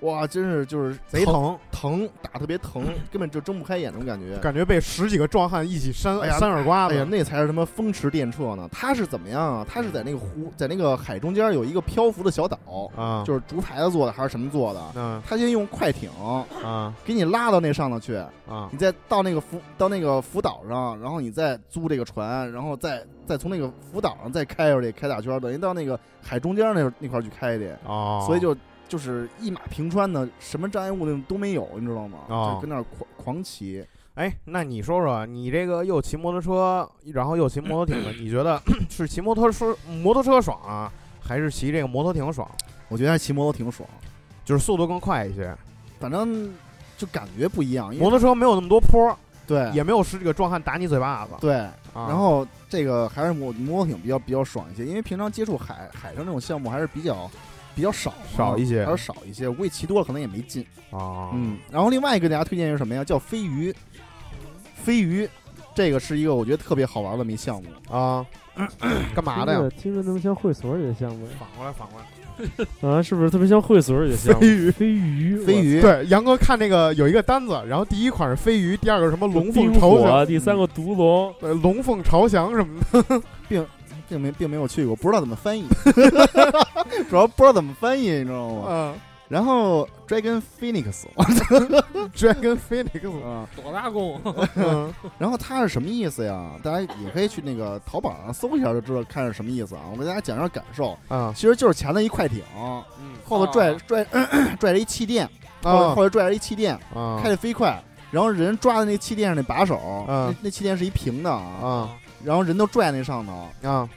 [0.00, 4.36] 哇，真是就是贼疼，疼，打特别疼，根本就睁不开眼那种感觉。
[4.38, 6.94] 感觉被十几个壮汉一起扇扇耳刮子。
[6.94, 8.68] 哎呀，那才是他妈风驰电掣呢！
[8.70, 9.66] 他是怎么样啊？
[9.68, 12.58] 他是在那个湖，在那个海中间有一个漂浮的小岛，
[12.96, 14.80] 啊，就是竹排子做的还是什么做的？
[14.94, 16.08] 嗯他先用快艇
[16.62, 18.14] 啊给你拉到那上头去，
[18.48, 28.56] 啊你再到那个浮到那个浮岛上，然后你再租这个船，然后再再从那个浮岛上再开出去开大圈，等于到那个海中间那那块儿去开去，哦，所以就
[28.88, 32.18] 就是一马平川的，什么障碍物那种都没有，你知道吗？
[32.28, 33.84] 哦就跟那儿狂狂骑。
[34.14, 42.48] 哎，那你说说，你这个又骑摩托车，然后又骑摩托艇的， 你觉得 是骑摩托车摩托车爽啊，还是骑这个摩托艇爽？
[42.88, 43.88] 我觉得还骑摩托艇爽，
[44.44, 45.54] 就是速度更快一些，
[46.00, 46.52] 反正
[46.96, 51.32] 就感觉不一样，因为摩托车没有那么多坡，对也没有十几个壮汉打你嘴巴子。
[51.40, 51.54] 对。
[51.94, 57.28] 啊然后这个还是摩摩托艇比较比较爽一些，因为平常接触海海上这种项目还是比较
[57.78, 59.46] 比较少嘛少一些还是少一些。
[59.46, 60.66] 我估计骑多了可能也没劲。
[60.90, 63.04] 啊，嗯，然后另外一个给大家推荐是什么呀？
[63.04, 63.72] 叫飞鱼。
[64.74, 65.28] 飞鱼，
[65.76, 67.68] 这个是一个我觉得特别好玩的一项目。
[67.88, 68.26] 啊，
[69.14, 69.70] 干嘛的呀？
[69.80, 72.06] 听着那么像会所里的项目反过来，反过来。
[72.82, 74.40] 啊，是不是特别像会所里的项目？
[74.40, 83.22] 飞鱼飞鱼，飞鱼，对，杨哥看那个有一个单子，然后第一款是飞鱼，第二个什么龙龙凤朝第三个独龙，呃，龙凤朝翔什么的。
[83.48, 83.64] 并
[84.16, 85.66] 没并没有去过，不知道怎么翻译，
[87.10, 88.66] 主要不知道怎么翻译，你知道吗？
[88.70, 88.94] 嗯
[89.28, 94.18] 然后 Dragon Phoenix，，Dragon Phoenix， 啊，多大功？
[94.56, 96.52] 嗯 然后它是什么意思呀？
[96.62, 99.82] 大家也可以去那个淘宝上搜一下就知道看是什么意思啊。
[99.92, 102.82] 我给大家讲一下感受，啊其实就是前头一快艇，嗯
[103.24, 104.02] 后头拽啊拽
[104.58, 105.28] 拽着一气垫，
[105.62, 107.78] 后后头拽着一气垫，啊开的飞快。
[108.10, 111.90] 然后人抓的那气垫上那把手，嗯那那气垫是一平的啊，啊
[112.24, 113.68] 然后人都拽那上头。
[113.68, 113.88] 啊！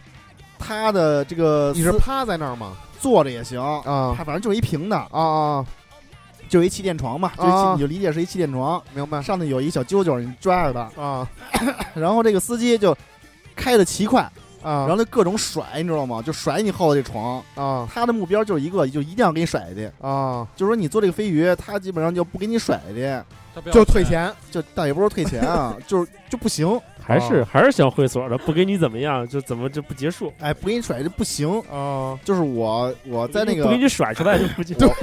[0.63, 2.77] 他的这个你是趴在那儿吗？
[2.99, 5.65] 坐着也行，啊他反正就是一平的，啊啊！
[6.47, 11.27] 就是一气垫床嘛，就是一啊你就理解是一气垫床，明白上头有一小揪揪，你抓着它，啊
[11.95, 12.95] 然后这个司机就
[13.55, 14.21] 开的奇快，
[14.61, 14.85] 啊！
[14.85, 16.21] 然后就各种甩，你知道吗？
[16.21, 19.91] 就甩你后头这床，啊他的目标就是一个，就一定要给你甩下去。
[19.99, 30.31] 啊，就是说你坐这个飞鱼，他基本上就不给你甩下去，就退钱就倒也不是退钱啊， 就是就不行，还是还是想会所的，不给你怎么样，就怎么就不结束？
[30.39, 31.49] 哎，不给你甩就不行。
[31.71, 34.91] 啊，就是我我在那个不给你甩出来就不结束。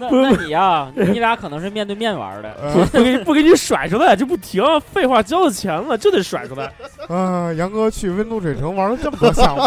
[0.00, 2.50] 那那你呀，你俩可能是面对面玩的。
[2.60, 6.72] 呃不给不给你甩出来就不停，废话，交了钱了就得甩出来。
[7.08, 9.64] 啊，杨哥去温度水城玩了这么多项目，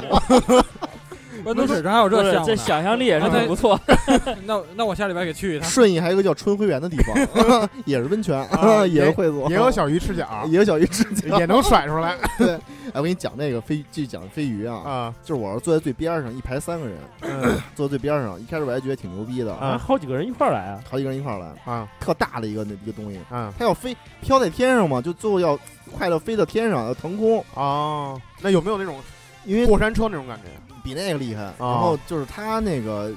[1.45, 3.80] 温度水上还有不是这这项目呢想象力也是挺不错。
[4.45, 5.69] 那那我下礼拜给去一趟。
[5.69, 11.39] 顺义还有一个叫春晖园的地方，也是温泉，啊也是会所，也有小鱼吃脚，也有小鱼吃脚。
[11.39, 12.54] 也能甩出来对
[12.93, 15.15] 哎，我给你讲那个飞，继续讲飞鱼啊，啊。
[15.23, 18.39] 就是我是坐在最边上，一排三个人，嗯坐在最边上。
[18.39, 20.82] 一开始我还觉得挺牛逼的，啊，好几个人一块儿来啊。
[20.89, 25.58] 好几个人一块儿来，啊特大的一个那一个东西，啊它要飞飘在天上嘛，就最后要
[25.97, 28.19] 快乐飞到天上，要腾空，啊！
[28.41, 28.99] 那有没有那种
[29.45, 30.70] 因为过山车那种感觉？
[30.84, 31.54] 比那个厉害。
[31.58, 33.12] 然后就是他那个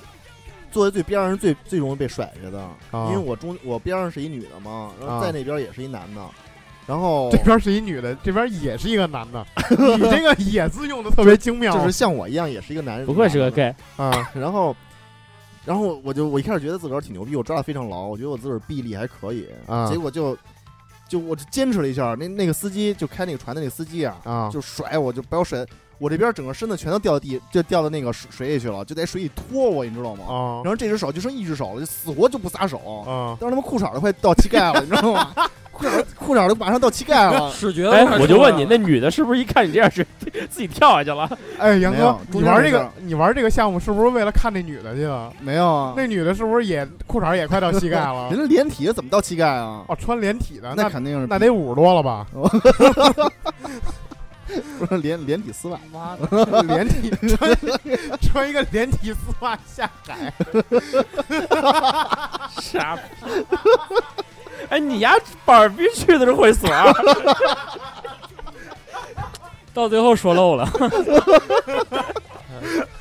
[0.71, 3.09] 坐在最边上是最最容易被甩下的，啊。
[3.09, 5.21] 因为我中我边上是一女的嘛，然后啊。
[5.23, 6.21] 在那边也是一男的，
[6.87, 9.47] 然后这边是一女的，这边也是一个男的。
[9.71, 14.13] 你 这个“也”字用的特别精妙，就是像我一样也是一个男人，不愧是个 gay，啊。
[14.35, 14.77] 然后，
[15.65, 19.89] 然后我就我一开始觉得自个儿挺牛逼，我抓的非常牢，我觉得我自个儿臂力还可以，啊。
[19.89, 20.37] 结果就
[21.09, 24.51] 就我就坚持了一下，那那个司机就开那个船的那个司机啊，啊。
[24.53, 25.65] 就甩我，就把我甩，
[25.99, 30.25] 我这边整个身子全都掉到地，就掉到那个水水里去了，就在水里拖我，你知道吗？
[30.29, 33.37] 啊然后这只手就剩一只手了，就死活就不撒手，啊！
[33.41, 35.31] 当时他妈裤衩都快到膝盖了，你知道吗？
[35.75, 37.51] 裤衩裤衩都马上到膝盖了。
[37.55, 40.07] 视觉哎，我就问你，那女的是不是一看你这样是
[40.49, 41.29] 自己跳下去了？
[41.59, 45.33] 哎，杨哥，你玩这个你玩这个项目是不是为了看那女的去了？
[45.41, 48.31] 没有啊，那女的是不是也裤衩也快到膝盖了？
[48.31, 49.85] 人家连体的怎么到膝盖啊？
[49.89, 52.25] 哦，穿连体的，那那肯定是那得五十多了吧？
[54.79, 55.79] 不是连连体丝袜。
[55.93, 57.57] 妈的， 连体穿
[58.21, 60.33] 穿一个连体丝袜下海，
[62.61, 63.03] 傻逼！
[64.71, 65.15] 哎，你丫
[65.45, 66.93] 板儿逼去的是会所啊？
[69.75, 70.69] 到最后说漏了，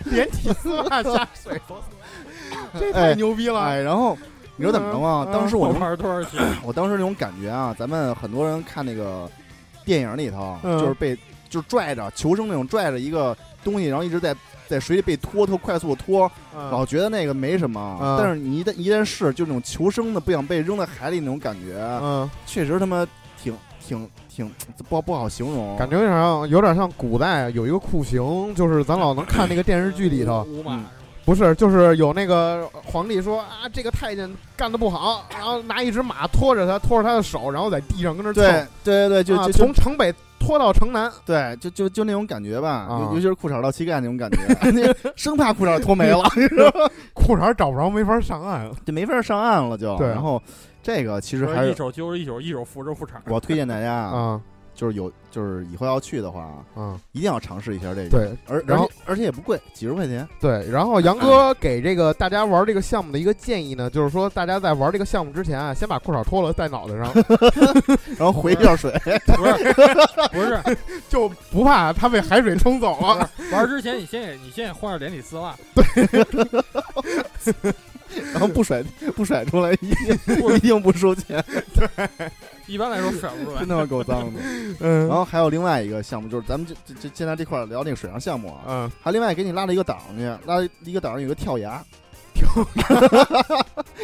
[0.06, 1.62] 连体丝袜下水，
[2.80, 3.60] 这太哎牛逼了！
[3.62, 4.18] 哎，然后
[4.56, 5.24] 你知道怎么着吗？
[5.28, 5.68] 嗯当时我？
[6.64, 9.30] 我当时那种感觉啊，咱们很多人看那个
[9.86, 11.18] 电影里头，嗯就是被
[11.54, 14.36] 就拽着求生那种拽着一个东西，然后一直在
[14.68, 18.00] 在水里被拖，特快速的拖，嗯老觉得那个没什么。
[18.02, 23.06] 嗯但是你一旦一旦试就那种求生的，不想被扔在海里那种感觉，嗯，确实他妈
[23.42, 24.52] 挺挺挺
[24.90, 25.78] 不好不好形容。
[25.78, 30.86] 感觉有点像，有点像古代有一个酷刑，就是咱老能看那个电视剧里头，五马嗯
[31.26, 40.14] 不是，就是有那个皇帝说啊，这个太监干的不好，然后拿一只马拖着他，拖着他的手，然后在地上跟那对蹭，对对对，就啊就就从城北
[40.46, 44.38] 拖到城南，对，就就就那种感觉吧，啊尤尤其是裤衩到膝盖那种感觉，
[44.72, 46.22] 那生怕裤衩脱没了
[47.14, 48.70] 裤衩找不着，没法上岸。
[48.86, 49.96] 就没法上岸了就。
[49.98, 50.42] 对然后
[50.82, 53.12] 这个其实还是一手揪着一手，一手扶着裤衩。
[53.28, 54.42] 我推荐大家啊，啊
[54.76, 60.28] 就是有就是以后要去的话，嗯，一定要尝试一下这个。，对而然后而且而且也不贵，几十块钱。
[60.40, 60.68] 对。
[60.70, 67.14] 然后杨哥给这个大家玩这个项目的一个建议呢，就是说大家在玩这个项目之前啊，先把裤衩脱了戴脑袋上，
[68.18, 68.92] 然后回一下水，
[69.26, 69.74] 不是
[70.32, 70.78] 不是，
[71.10, 73.30] 就不怕他被海水冲走了。
[73.52, 75.84] 玩之前你先给你先给换上连体丝袜，对
[78.32, 78.84] 然后不甩
[79.16, 81.44] 不甩出来，一定一定不收钱，
[82.68, 83.68] 一般来说甩不出来真。
[83.68, 84.40] 他妈够脏的。
[84.80, 91.84] 嗯然后还有另外一个项目，就是咱们这这这现在这块儿聊那个水上项目啊，嗯，还另外给你拉了一个档去，拉一个档上有个跳崖，
[92.34, 92.48] 跳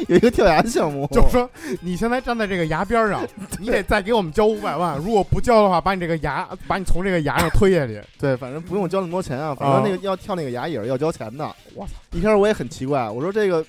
[0.08, 1.50] 有一个跳崖项目，就是说
[1.82, 3.26] 你现在站在这个崖边上，
[3.60, 8.02] 你得再给我们交五百万，如果不交的话，把你这个崖把你从这个崖上推下去。
[8.19, 11.43] 对，反正不用交那么多钱啊，反正那个要跳那个崖也是要交钱的。
[11.74, 11.93] 我操！
[12.12, 13.65] 一开始我也很奇怪，我说这个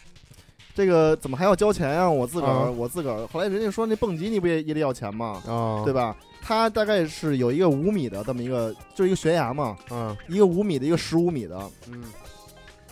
[0.80, 2.08] 这个怎么还要交钱啊？
[2.08, 5.42] 我自个儿、啊我自个儿，后来人家说那蹦极你不也也得要钱吗？
[5.46, 6.16] 啊，对吧？
[6.40, 11.60] 它大概是有一个五米的这么一个，就是一个悬崖嘛，嗯一个五米的，一个十五米的，
[11.92, 12.02] 嗯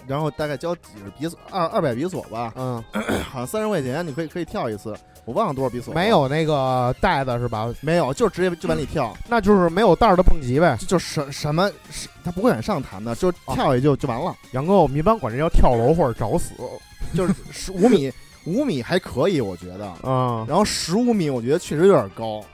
[0.07, 2.85] 然后大概交几十比索，二二百比索吧，嗯，
[3.31, 5.95] 好像三十块钱你可以可以跳一次，我忘了多少比索。
[5.95, 7.73] 没有那个带子是吧？
[7.81, 10.77] 没有，就直接就往里跳，那就是没有带儿的蹦极呗。
[10.79, 14.35] 就就什什么，是他不会往上弹的，就哦跳下去就就完了。
[14.53, 16.53] 杨哥，我们一般管这叫跳楼或者找死。
[17.15, 18.13] 就是十五米，
[18.45, 19.87] 五米还可以，我觉得。
[20.09, 22.45] 啊然后十五米，我觉得确实有点高。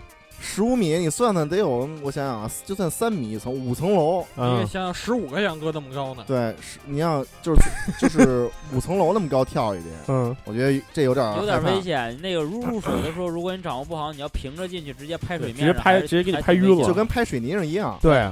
[0.47, 4.23] 十五米，你算算得有，我想想啊，就算三米一层，五层楼。
[4.37, 7.63] 你想想十五个杨哥那么高呢，对，是你要就是
[7.99, 12.15] 就是五层楼那么高跳一去，嗯我觉得这有点有点危险。
[12.21, 17.99] 那个入入水的时候，如果你掌握不好，你要平着进去，直接拍水面直接拍直接给你拍晕了就跟拍水泥上一样。
[18.03, 18.31] 对，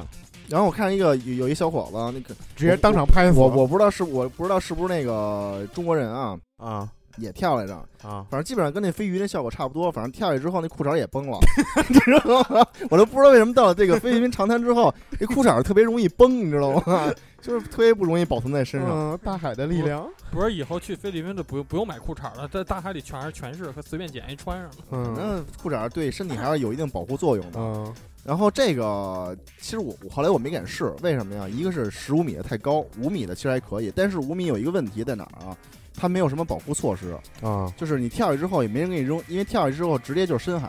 [0.52, 3.38] 然后我看一个有有一小伙子，那个直接当场拍死。
[3.38, 6.86] 我我不知道是我不知道是不是那个中国人啊，啊
[7.16, 9.90] 也跳来着，啊，反正基本上跟那飞鱼那效果差不多。
[9.90, 11.38] 反正跳下去之后，那裤衩也崩了，
[11.88, 12.66] 你知道吗？
[12.90, 17.12] 我都不知道为什么到了这个菲律宾长滩之后，这裤衩特别容易崩，你知道吗？
[17.42, 18.90] 就是特别不容易保存在身上。
[18.90, 24.76] 嗯，大海的力量，不是以后去菲律宾就不用不用买裤衩了，在大海里全是全是，随便捡一穿上了。
[24.92, 27.60] 嗯那裤衩对身体还是有一定保护作用的。
[27.60, 27.92] 嗯
[28.24, 31.48] 然后这个其实我我后来我没敢试，为什么呀？
[31.48, 35.56] 一个是十五米的太高，五米的其实还可以，但是五米有一个问题在哪儿啊？
[35.96, 40.68] 它没有什么保护措施，啊就是你跳下去之后也没人给你扔，因为跳下去之后直接就是深海，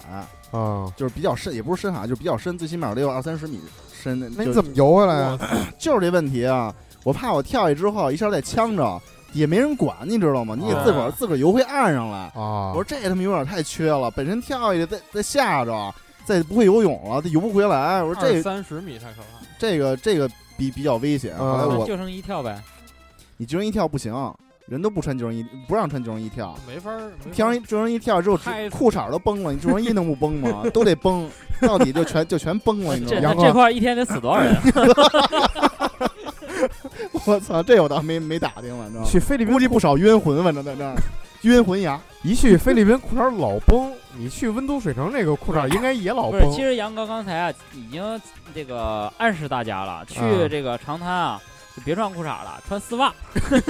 [0.52, 3.60] 啊，就是比较深，也不是深海，就是比较深，最起码得有二三十米
[4.04, 4.20] 深。
[4.20, 5.40] 的那你怎么游回来啊？
[5.80, 6.74] 就是这问题啊？
[7.04, 10.56] 我怕我跳下去之后一下再呛着，也没人管，你知道吗？
[10.60, 12.18] 你得自个儿啊自个儿游回岸上来。
[12.36, 15.94] 啊我说这他妈有点太缺了，本身跳下去再再吓着，
[16.26, 18.04] 再不会游泳了，再游不回来。
[18.04, 19.46] 我说这三十米太可怕。
[19.58, 21.34] 这个这个比比较危险。
[21.38, 22.62] 嗯后来我那救生衣跳呗，
[23.38, 24.14] 你救生衣跳不行，
[24.68, 26.56] 人都不穿救生衣，不让穿救生衣跳。
[26.68, 28.38] 没法儿，跳上救生衣跳之后，
[28.72, 30.64] 裤衩都崩了，你救生衣能不崩吗？
[30.74, 31.30] 都得崩，
[31.62, 33.36] 到底就全就全崩了，你知道吗？
[33.38, 34.56] 那这块一天得死多少人？
[37.26, 39.10] 我操，这我倒没没打听了，你知道吗？
[39.10, 40.96] 去菲律宾估计不少冤魂，反正在那儿
[41.44, 42.00] 冤魂崖。
[42.24, 48.22] 一去菲律宾裤衩老崩，你去温都水城那个裤衩应该也老不是，崩其实杨哥刚才啊已经
[48.56, 51.42] 这个暗示大家了，去啊这个长滩啊
[51.76, 53.14] 就别穿裤衩了，穿丝袜。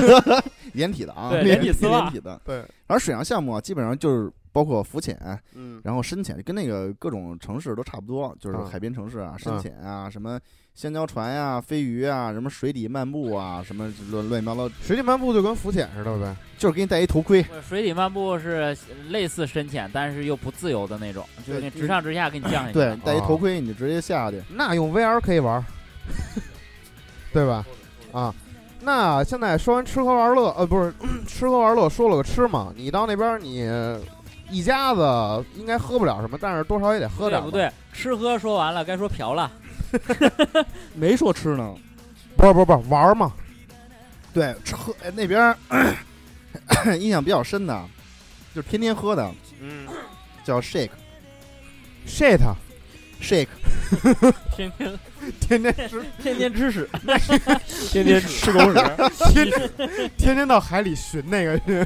[0.74, 2.39] 连体的啊，对连连体丝袜连体的。
[2.44, 5.18] 对，然后水上项目啊，基本上就是包括浮潜，
[5.54, 10.39] 嗯然后深潜，跟那个各种城市都差不多，就是嗯海边城市啊，深潜啊，什么
[10.74, 16.36] 香蕉船呀、飞鱼啊，什么水底漫步啊，什么乱乱七八糟，水底漫步就跟浮潜似的呗。
[16.58, 17.46] 就是给你戴一头盔。
[17.68, 18.76] 水底漫步是
[19.10, 22.74] 类似深潜，但是又不自由的那种，就是对你直上直下给你降下去。
[22.74, 24.42] 对，戴一头盔你就直接下去。
[24.50, 25.63] 那用 VR 可以玩，
[27.32, 27.63] 对吧？
[28.13, 28.34] 啊，
[28.80, 30.93] 那现在说完吃喝玩乐，呃，不是
[31.28, 33.67] 吃喝玩乐，说了个吃嘛，你到那边你
[34.49, 37.69] 一家子应该喝不了什么，但是多少也得喝点不对？
[37.91, 39.52] 吃喝说完了，该说嫖了。
[40.95, 41.73] 没说吃呢。
[42.36, 43.32] 不是不是不是玩嘛，
[44.34, 45.56] 对，吃喝哎那边儿
[46.99, 47.84] 印象比较深的，
[48.56, 49.88] 就是天天喝的，嗯
[50.43, 52.39] 叫 shake，shit，
[53.21, 53.47] shake，
[54.56, 54.99] 天天
[55.39, 56.89] 天天吃，天天吃屎，
[57.91, 58.80] 天天吃狗屎，
[59.34, 59.52] 天
[60.17, 61.58] 天天到海里寻那个。
[61.60, 61.86] 去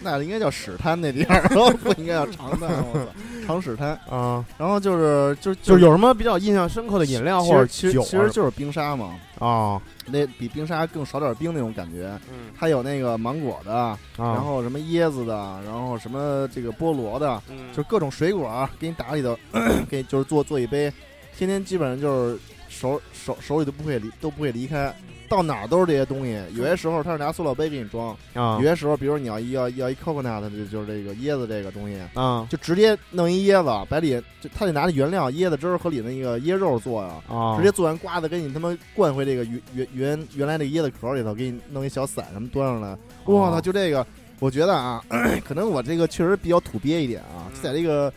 [0.00, 1.42] 那应该叫屎滩那地儿，
[1.82, 3.12] 不应该叫长滩，我操，
[3.48, 3.98] 长屎滩。
[4.10, 12.10] 啊，然后就是就就是有什么比较印象深刻的饮料或者其实其实就是冰沙嘛，啊，那比冰沙更少点冰那种感觉。
[12.30, 19.38] 嗯它有那个芒果的，啊，然后什么椰子的，然后什么这个菠萝的，嗯就各种水果儿给你打里头，
[19.88, 20.92] 给就是做做一杯，
[21.36, 24.92] 天天基本上就是手手手里都不会离都不会离开，
[25.28, 26.40] 到哪儿都是这些东西。
[26.54, 37.14] 有些时候他是拿塑料杯给你装，啊有些时候比如你要要要一 coconut，就就是这个椰子这个东西，啊就直接弄一椰子，把里就他得拿着原料椰子汁儿和里那个椰肉做呀。
[37.28, 42.96] 啊，直接做完瓜子，给你他妈灌回这个原原原原来那个椰子壳里头，给你弄一小伞什么端上来。
[43.24, 44.06] 我操，就这个，
[44.38, 45.02] 我觉得啊，
[45.46, 48.12] 可能我这个确实比较土鳖一点啊，嗯在这个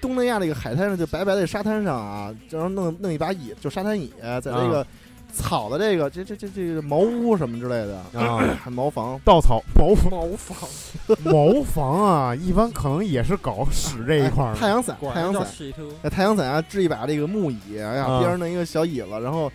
[0.00, 4.86] 东南亚这个海滩上，就白白的沙滩上啊，然后弄弄一把椅，就沙滩椅，在这啊个
[5.34, 9.20] 草的这个这这这这个茅屋什么之类的啊，还茅房。
[9.24, 10.68] 稻草茅房茅房，
[11.24, 14.60] 茅房啊，一般可能也是搞屎这一块儿的。
[14.60, 15.46] 太阳伞，太阳伞。
[16.02, 19.50] 在太阳伞啊支一把这个木椅，哎呀，啊边上弄一个小椅子，然后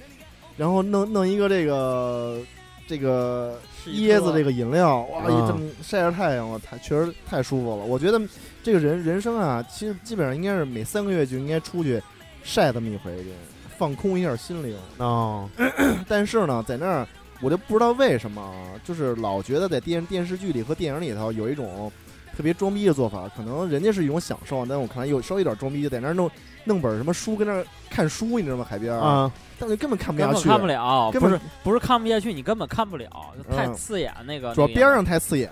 [0.58, 2.40] 然后弄弄一个这个
[2.88, 7.86] 这个椰子这个饮料，哇，啊一这么晒着太阳，我太确实太舒服了。
[7.86, 8.22] 我觉得
[8.62, 12.02] 这个人人生啊，其实基本上应该是每三个月就应该出去
[12.44, 13.32] 晒这么一回去，
[13.80, 14.76] 放空一下心灵。
[14.98, 15.50] 啊
[16.08, 17.08] 但是呢，在那儿
[17.42, 21.92] 我就不知道为什么啊，就是老觉得在电电视剧里和电影里头有一种
[22.36, 26.30] 特别装逼的做法，可能人家是一种享受，但我看来有稍微有点装逼，就在那儿弄
[26.66, 28.66] 弄本什么书跟那儿看书，你知道吗？
[28.70, 33.10] 海边儿，啊但是根本看不下去，看不了，根本不是不是看不下去，你根本看不了，
[33.50, 34.54] 太嗯刺眼那个。
[34.56, 35.50] 主要边上太刺眼。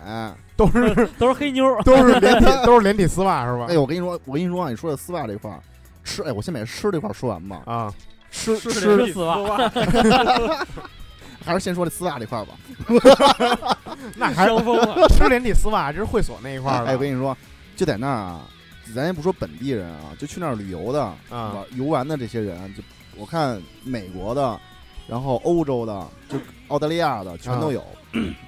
[0.57, 3.77] 都是都是黑妞，都是连体都是连体丝袜是吧哎，？
[3.77, 5.59] 我跟你说，我跟你说啊，你说的丝袜这块儿，
[6.03, 7.61] 吃，哎，我先把吃这块儿说完吧。
[7.65, 7.93] 啊，
[8.37, 9.57] 吃是吃是丝袜，
[11.43, 12.53] 还是先说这丝袜这块儿吧。
[14.15, 15.07] 那还是疯了。
[15.09, 16.91] 吃连体丝袜，这是会所那一块儿的。
[16.91, 17.35] 哎，我跟你说，
[17.75, 18.41] 就在那儿啊，
[18.95, 22.83] 咱也不说本地人啊，就去那儿旅游的啊玩游玩的这些人，就
[23.17, 24.59] 我看美国的，
[25.07, 27.83] 然后欧洲的，就澳大利亚的全都有，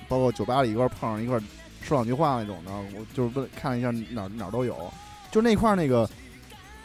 [0.08, 1.44] 包括酒吧里一块儿碰上一块儿
[1.82, 4.76] 说两句话那种的，我就是问看一下哪儿哪儿都有，
[5.32, 6.10] 就那块儿那个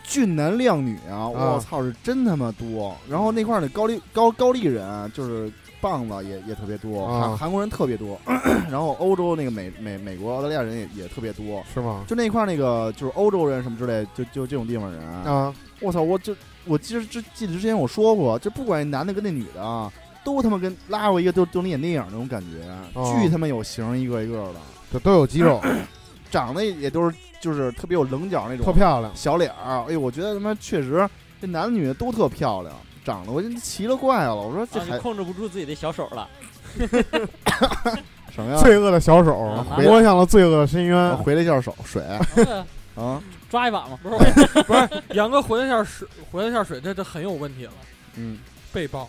[0.05, 2.95] 俊男靓女啊，我操，是真他妈多。
[3.09, 5.51] 然后那块儿的高丽高高丽人啊就是
[5.81, 7.21] 棒子也也特别多，啊。
[7.21, 8.19] 韩韩国人特别多，
[8.71, 11.63] 然后欧洲那个美美美国澳大利亚人也也特别多。
[11.73, 12.05] 是吗？
[12.07, 15.03] 就那块儿那个就是欧洲人什么之类，就就这种地方人。
[15.03, 16.35] 啊，啊，我操，我就
[16.67, 19.91] 我记得之记得之前我说过，就不管男的跟那女的啊，
[20.23, 23.19] 都他妈跟拉过一个都都能演电影那种感觉，哦。
[23.23, 24.61] 巨他妈有型，一个一个的，
[24.93, 25.61] 就都有肌肉，
[26.35, 29.13] 长得也都是就是特别有棱角那种特漂亮。
[29.15, 31.09] 小脸儿，哎呦，我觉得他妈确实
[31.41, 32.75] 这男的女的都特漂亮，
[33.05, 36.29] 长得我真奇了怪了，我说这控制不住自己的小手了。
[38.35, 38.59] 什么呀？
[38.61, 41.17] 罪恶的小手啊摸向了罪恶的深我渊。
[41.19, 42.03] 回了一下手水
[42.35, 42.67] 呃
[43.01, 47.73] 啊， 抓一把嘛，不是不是，杨哥回了一下水，回了一下水，这这很有问题了，
[48.17, 48.41] 嗯，
[48.73, 49.09] 被爆。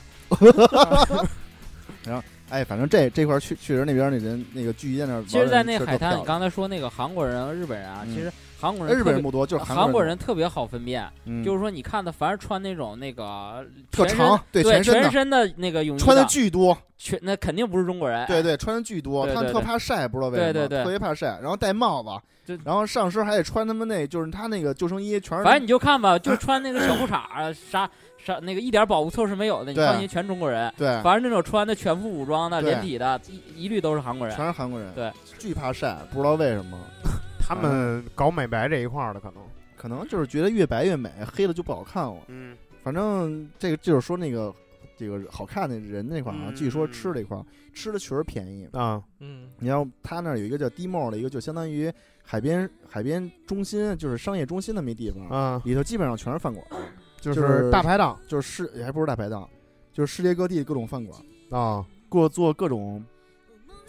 [2.50, 18.26] 哎，反正这这块儿确确实那边那人那个聚集在那儿其实，在那海滩，你刚才说那个韩国人、日本人啊，嗯其实韩国哎人日本人不多，就是韩国人人特别好分辨，嗯就是说你看他凡是穿那种那个特长，对对全身的那个泳衣穿的巨多，全那肯定不是中国人。
[18.28, 22.04] 对对，穿的巨多，他特怕晒，不知道为什么，对对对特别怕晒，然后戴帽
[22.46, 27.90] 子，然后上身还得穿他们那，就是他那个救生衣，全是反正你就看吧，就穿那个小裤衩儿，啥
[28.26, 30.74] 啥那个一点保护措施没有的，你对放心，全中国人。
[30.76, 34.36] 对，凡是那种穿的全副武装的、对连体的，一一律都是韩国人。
[34.36, 36.78] 全是韩国人，对，巨怕晒，不知道为什么，
[37.40, 39.44] 他们搞美白这一块儿的可能，
[39.78, 42.18] 可能就是觉得越白越美，黑了就不好看了。
[42.28, 44.52] 嗯，反正这个就是说那个
[44.98, 48.68] 这个好看的人那块儿啊，嗯据说吃这块儿吃的确实便宜。
[48.74, 56.76] 啊，嗯，你要他那儿有一个叫 D Mall 的一个，就相当于海边海边中心，就是商业中心那么一地方，啊，里头基本上全是饭馆，就
[57.34, 59.48] 就是是大排档就是世还不是大排档，
[59.94, 61.20] 就是世界各地各种饭馆，
[61.50, 63.04] 啊各做各种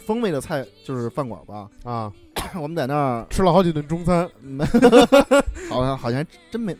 [0.05, 1.69] 风味的菜，就是饭馆吧。
[1.83, 2.11] 啊，
[2.61, 4.65] 我们在那儿吃了好几顿中餐没，
[5.69, 6.75] 好像好像真没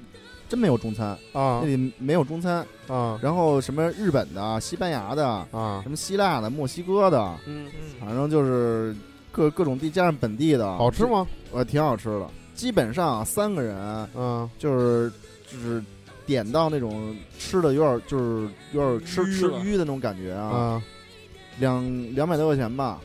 [0.50, 2.66] 真没有中餐，啊那里没有中餐。
[2.88, 8.96] 啊然后什么日本的、西班牙的、啊，什么希腊的、墨西哥的，嗯，嗯，反正就是
[9.30, 11.06] 各各种地加上本地的，好吃？
[11.06, 11.28] 吗？
[11.52, 12.30] 呃，挺好吃的。
[12.56, 15.12] 基本上三个人嗯就是
[15.52, 15.84] 就是
[16.28, 20.84] 点到那种吃的有点就是有点吃吃淤的那种感觉啊，啊，
[21.60, 23.00] 两两百多块钱吧，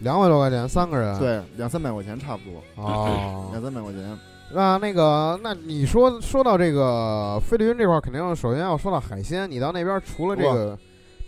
[0.00, 3.50] 两百多块钱三个人，，对，两三百块钱差不多，哦。
[3.52, 4.18] 两，三百块钱。
[4.54, 9.50] 那那个，那你说说到这个菲律宾这块儿，肯定首先要说到海鲜。
[9.50, 10.78] 你到那边除了这个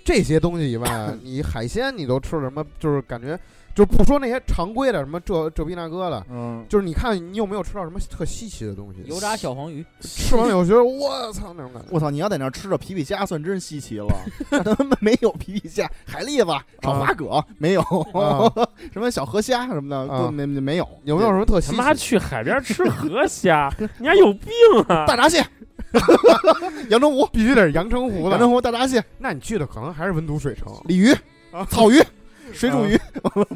[0.04, 2.64] 这些东西以外，你海鲜你都吃了什么？
[2.78, 3.38] 就是感觉，
[3.74, 9.02] 就不说那些常规的什么这这逼那哥的，嗯，就是你看你有没有吃到什么特稀奇的东西？
[9.06, 11.88] 油炸小黄鱼， 吃完了以后觉得我操那种感觉。
[11.90, 12.08] 我操！
[12.10, 14.06] 你要在那儿吃着皮皮虾，算真稀奇了。
[14.50, 17.80] 他们没有皮皮虾，海蛎子、炒花蛤没有，
[18.12, 18.48] 啊
[18.92, 20.88] 什么小河虾什么的啊都没没有。
[21.04, 21.76] 有没有什么特稀奇？
[21.76, 23.68] 他妈去海边吃河虾，
[23.98, 24.50] 你还有病
[24.88, 25.04] 啊！
[25.06, 25.44] 大闸蟹？
[26.90, 28.30] 阳澄湖，必须得是阳澄湖的。
[28.30, 31.12] 阳澄湖大闸蟹、那你去的可能还是文都水城、鲤鱼、
[31.52, 32.00] 啊草鱼、
[32.52, 32.98] 水煮鱼，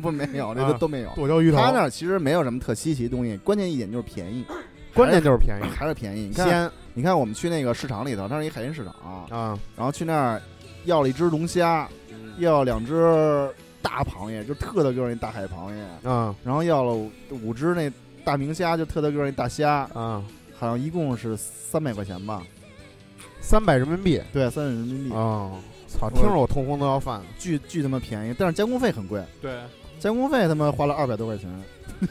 [0.01, 1.11] 不没有，这个都都没有。
[1.15, 1.59] 剁椒鱼头。
[1.59, 4.45] 他那儿其实没有什么特稀奇的东西，关键一点就是便宜，
[4.95, 6.29] 关键就是便宜，还是便宜。
[6.29, 8.95] 你看，鲜你看我们去那个市场里头，它是一海鲜市场，
[9.31, 10.43] 啊，然后去那儿
[10.85, 11.89] 要了一只龙虾，
[12.39, 13.49] 要两只
[13.83, 17.11] 大螃蟹，就特大个儿那大海螃蟹，啊然后要了五
[17.43, 17.91] 五只那
[18.25, 20.23] 大明虾，就特大个儿那大虾，啊，
[20.59, 22.43] 好像一共是三百块钱吧？
[23.41, 25.53] 三百人民币对，三百人民币，啊！
[25.89, 27.25] 操，听着我痛风都要犯了。
[27.39, 29.59] 巨巨他妈便宜，但是加工费很贵，对，
[29.99, 31.49] 加工费他妈花了二百多块钱。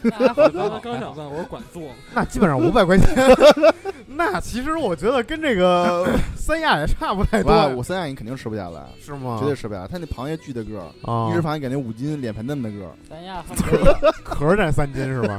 [0.02, 1.94] 那还好，刚想问，我说管做吗？
[2.14, 3.16] 那基本上五百块钱，
[4.06, 6.06] 那其实我觉得跟这个
[6.36, 9.38] 三亚也差不太多，哇，我三亚你肯定吃不下来，是吗？
[9.40, 9.88] 绝对吃不下来。
[9.88, 12.92] 他那螃蟹巨大个儿，啊一只螃蟹感觉五斤，脸盆那么大个儿。
[13.08, 15.38] 三亚恨不得， 壳占三斤是吧？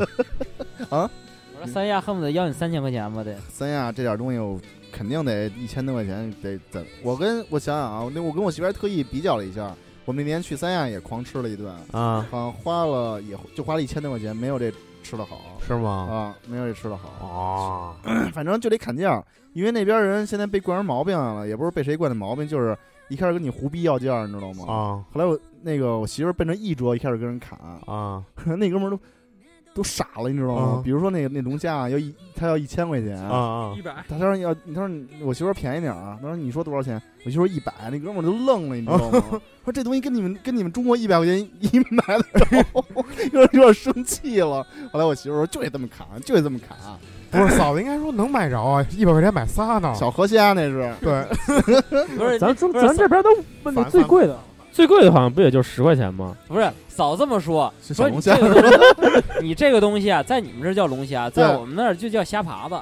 [0.88, 1.10] 啊
[1.60, 3.36] 我说三亚恨不得要你三千块钱吧得。
[3.50, 4.58] 三亚这点东西，我
[4.92, 6.84] 肯定得一千多块钱，得得。
[7.02, 9.74] 我跟我想想啊，那我跟我媳妇儿特意比较了一下，
[10.04, 14.72] 我们那年去三亚也狂吃了一顿，啊，好像花了也就花了一千多块钱，没有这
[15.02, 15.90] 吃的好是吗？
[16.10, 17.08] 啊，没有这吃的好。
[17.20, 17.96] 哦，
[18.32, 19.22] 反正就得砍价，
[19.52, 22.76] 因为那边人现在被惯成毛病了，也不是被谁惯的毛病，就是
[23.08, 24.64] 一开始跟你胡逼要价，你知道吗？
[24.66, 28.98] 啊后来我那个我媳妇儿奔着一桌一开始跟人砍，啊 那哥们儿都
[29.78, 30.62] 都傻了，你知道吗？
[30.62, 33.80] 啊比如说那个那龙虾啊要一他要一千块钱啊啊一！
[33.80, 37.00] 百，他说要，他说你我媳妇儿便宜点儿啊，他说你说多少钱？
[37.24, 39.22] 我媳妇儿一百，那哥们儿都愣了，你知道吗？
[39.64, 42.64] 说这东西跟你们跟你们中国一百块钱一买的着，
[43.32, 44.66] 有点有点生气了。
[44.92, 46.76] 后来我媳妇儿说就得这么砍，就得这么砍。
[47.30, 49.94] 不是嫂子应该说能买着啊，一百块钱买仨呢。
[49.94, 51.24] 小河虾那是，对，
[52.16, 53.28] 不是咱中咱这边都
[53.64, 54.38] 问的最贵的，
[54.78, 56.36] 最贵的好像不也就十块钱吗？
[56.46, 62.80] 不是早这么说，说你是小龙虾这个东西， 你这个东西啊，在你们这儿叫龙虾，在对我们那儿就叫虾爬子。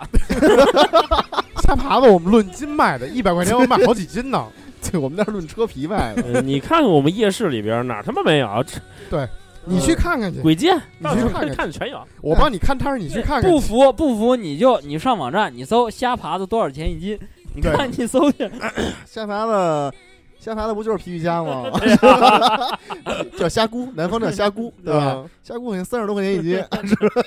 [1.65, 4.45] 虾爬子我们论斤卖的，一百块钱我卖好几斤呢。
[4.93, 6.23] 对，我们那儿论车皮卖的。
[6.35, 8.63] 呃你看看我们夜市里边哪儿他妈没有？
[9.11, 9.27] 这
[9.65, 11.99] 你去看看去，鬼见，你去看看看全有。
[12.21, 13.69] 我帮你看摊儿，你去看看不去。
[13.69, 17.19] 服不服你就你上网站你搜虾爬子多少钱一斤，
[17.55, 18.51] 你看你搜去，
[19.09, 19.91] 虾爬子，
[20.47, 21.65] 虾爬子不就是皮皮虾吗？
[23.37, 25.15] 叫虾菇，南方叫虾菇，对吧？
[25.17, 26.53] 嗯虾菇好像三十多块钱一斤，
[26.87, 27.23] 是吧？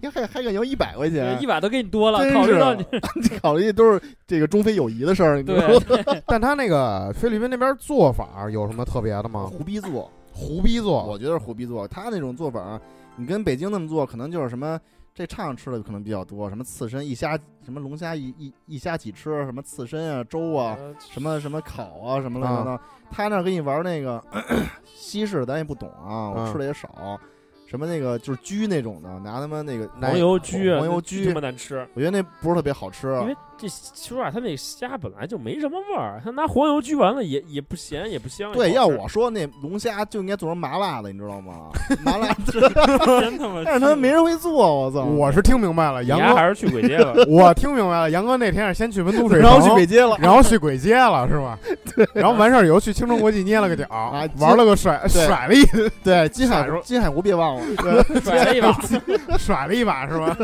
[0.00, 1.46] 你还还敢要一百块钱一？
[1.46, 6.20] 百都给你多了，真考虑是到你考虑都是这个中非友谊的事儿，你知道吗？
[6.26, 9.44] 但他那个菲律宾那边做法有什么特别的吗？
[9.44, 11.86] 胡逼做，胡逼做，我觉得是胡逼做。
[11.86, 12.80] 他那种做法，
[13.16, 14.80] 你跟北京那么做，可能就是什么
[15.14, 22.82] 这畅吃的可能比较多，什么刺身一虾，什么龙虾一一一虾几吃，什么刺身啊、粥啊，呃什么什么烤啊，什么乱七八糟。
[23.12, 24.20] 他那儿给你玩那个
[24.84, 27.20] 西式，咱也不懂啊，我嗯吃的也少。
[27.66, 31.86] 什么那个就是焗那种的，拿他妈那个黄油焗啊，黄油焗他妈难吃。
[31.94, 33.06] 我觉得那不是特别好吃。
[33.20, 38.52] 因为这说实话，他那虾本来就没什么味儿，他拿黄油焗完了也也不咸也不香。
[38.52, 41.70] 对，要我说那龙虾就应该做成麻辣的，你知道吗？
[42.04, 42.62] 麻辣，真
[43.38, 45.04] 他妈但是他们没人会做，我操！
[45.04, 47.14] 我是听明白了，杨哥，还是去鬼街了。
[47.28, 51.58] 我听明白了，杨哥那天是先去温都水然后去鬼街了，然后去鬼街了是吧？
[52.12, 55.64] 然后完事儿以后去青城国际捏了个脚，啊玩了个甩甩了一
[56.02, 60.36] 对，金海金海湖别忘了，对，甩了一把，甩了一把是吧？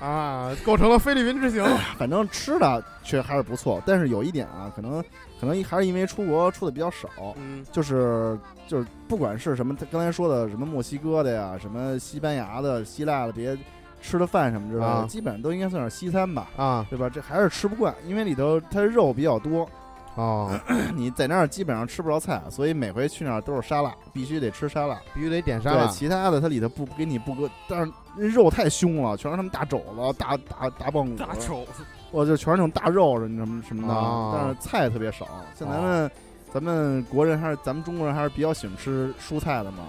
[0.00, 1.64] 啊，构成了菲律宾之行。
[1.98, 5.02] 反正吃的却还是不错，但是有一点啊，可能
[5.40, 13.58] 可能还是因为出国出的比较少，嗯就是就是不管是什么，他刚才说的什么墨西哥的呀，什么西班牙的、希腊的这些
[14.00, 17.08] 吃的饭什么之类的，啊基本上都应该算是西餐吧，啊对吧？
[17.08, 19.68] 这还是吃不惯，因为里头它肉比较多，
[20.14, 20.56] 哦，
[20.94, 24.96] 你在那儿基本上吃不着菜，所以每回去那儿都是沙拉，必须得吃沙拉。
[25.14, 25.86] 必须得点沙对，拉。
[25.88, 35.26] 其他的它里头不不给你不搁，但是那肉太凶了，全是他们大肘子、大大大棒骨，大肘子，我就全是那种大肉什么什么什么的，哦但是菜特别少。
[35.54, 36.10] 像咱们、
[36.52, 39.84] 咱们国人还是咱们中国人还是比较喜欢吃蔬菜的嘛，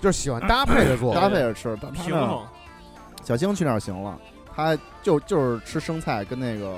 [0.00, 1.14] 就是喜欢搭配着做。
[1.14, 1.76] 搭配着吃。
[1.80, 2.46] 但他那儿平衡。
[3.24, 4.18] 小青去那儿行了，
[4.54, 6.74] 他就就是吃生菜跟那个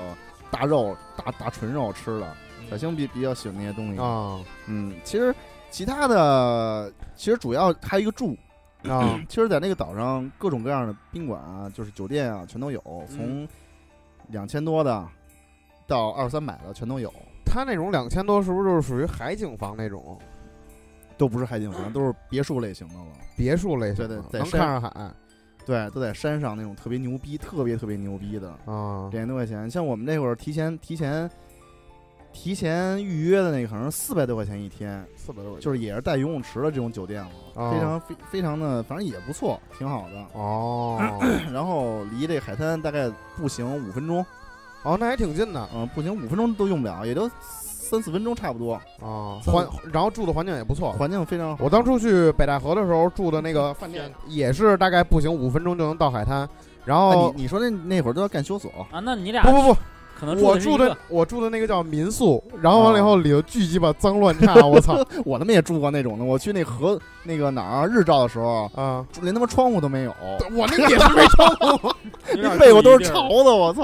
[0.49, 2.27] 大肉、大大纯肉吃的。
[2.69, 3.99] 小青比比较喜欢那些东西。
[3.99, 5.33] 啊嗯，其实
[5.69, 8.35] 其他的其实主要还有一个住。
[8.83, 13.47] 啊其实，在那个岛上，各种各样的宾馆啊，就是酒店啊，全都有，嗯从
[14.27, 15.07] 两千多的
[15.87, 17.13] 到二三百的全都有，
[17.45, 20.17] 他那种两千多是不是就是属于海景房那种
[21.17, 23.07] 都不是海景房，都是别墅类型的了。
[23.35, 24.17] 别墅类型的？
[24.17, 25.11] 对对在山看上海
[25.63, 29.69] 对，都在山上那种特别牛逼、特别特别牛逼的，啊两千多块钱。
[29.69, 31.29] 像我们那会儿提前提前
[32.33, 40.39] 提前预约的那个，好像四百多块钱一天，四百多就是也是带游泳池的这种酒店了，哦非常非非常的，反正也不错，挺好的。
[40.39, 40.99] 哦
[41.51, 44.25] 然后离这海滩大概步行五分钟，
[44.83, 49.37] 哦，那还挺近的嗯、步行五分钟都用不了，也就三四分钟差不多，啊。
[49.43, 50.91] 三环然后住的环境也不错。
[50.93, 51.63] 环境非常好。
[51.63, 56.47] 我当初去北戴河的时候住的那个饭店也是大概步行五分钟就能到海滩，
[56.85, 59.79] 然哎后你你说那那会儿都要干休所，啊，那你俩不不不，
[60.21, 66.23] 可能我住的我住的那个叫民宿，然后完了以后里头巨鸡巴脏乱差，我操我他妈也住过那种的。
[66.23, 69.03] 我去那河那个哪儿日照的时候，啊！
[69.23, 70.13] 连他妈窗户都没有，
[70.51, 71.49] 我那也是没窗
[71.79, 71.91] 户，
[72.37, 73.83] 那被窝都是潮的，我操！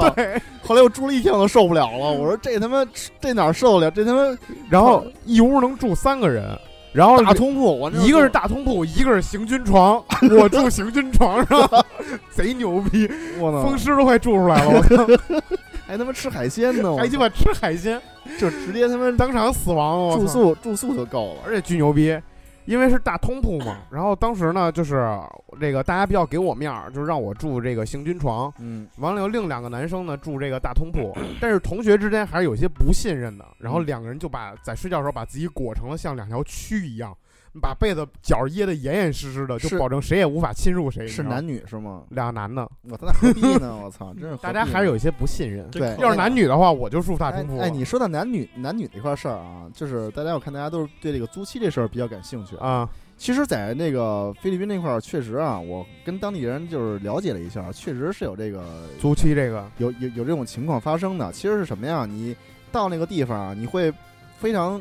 [0.61, 2.85] 后来我住了一天我都受不了了，我说这他妈
[3.19, 3.91] 这哪儿受得了？
[3.91, 4.38] 这他妈
[4.69, 6.45] 然后一屋能住三个人，
[6.93, 10.03] 然后大通铺，我一个是大通铺，一个是行军床，
[10.39, 11.67] 我住行军床上，
[12.29, 13.09] 贼牛逼，
[13.39, 15.41] 我操，风湿都快住出来了，我靠，
[15.88, 17.99] 还他妈吃海鲜呢，我还鸡巴吃海鲜，
[18.38, 21.41] 就直接他妈当场死亡，住，宿住宿就够了。
[21.45, 22.19] 而且巨牛逼。
[22.65, 25.09] 因为是大通铺嘛，然后当时呢，就是
[25.57, 37.15] 这个大家比较给我面儿，就是让我住这个行军床，嗯，完了以后另两个男生呢住这个大通铺，但是同学之间还是有些不信任的，然后两个人就把在睡觉的时候把自己裹成了像两条蛆一样，
[37.60, 41.08] 把被子角掖得严严实实的，就保证谁也无法侵入谁。
[41.08, 42.03] 是男女是吗？
[42.10, 43.78] 俩男的，我他妈何必呢？
[43.84, 45.70] 我操，真是 大家还是有一些不信任。
[45.72, 47.58] 对要是男女的话，我就住大通铺。
[47.58, 52.55] 哎哎，你说到男女男女这块事儿啊，就是大家我看大家都是对这个租期这事儿比较感兴趣。
[52.58, 52.89] 啊
[53.20, 58.64] 其实，在那个菲律宾那块儿，确实啊，我跟当地人就是了解了一下，确实是有这个
[58.99, 61.32] 租期这个有有有这种情况发生的。
[61.32, 62.05] 其实是什么呀？
[62.05, 62.36] 你
[62.72, 63.91] 到那个地方啊，你会
[64.38, 64.80] 非常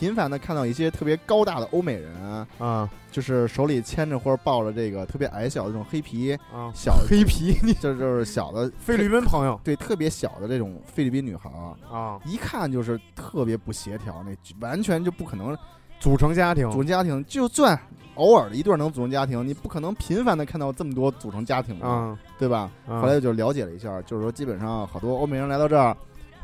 [0.00, 2.90] 频繁的看到一些特别高大的欧美人啊，啊。
[3.12, 9.60] 就是手里牵着或者抱着这个特别矮小的这种黑皮啊，小黑皮，你就就是小的菲律宾朋友。
[9.64, 12.20] 对特别小的这种菲律宾女孩儿啊，啊。
[12.24, 14.32] 一看就是特别不协调，那
[14.66, 15.58] 完全就不可能
[15.98, 16.70] 组成家庭。
[16.70, 17.76] 组成家庭，就算
[18.14, 22.70] 偶尔的一对儿能组成家庭，你不可能频繁的看到这么多组成家庭的，啊，对吧？
[22.86, 23.00] 啊。
[23.00, 25.96] 后来就了解了一下，就是说基本上好多欧美人来到这儿，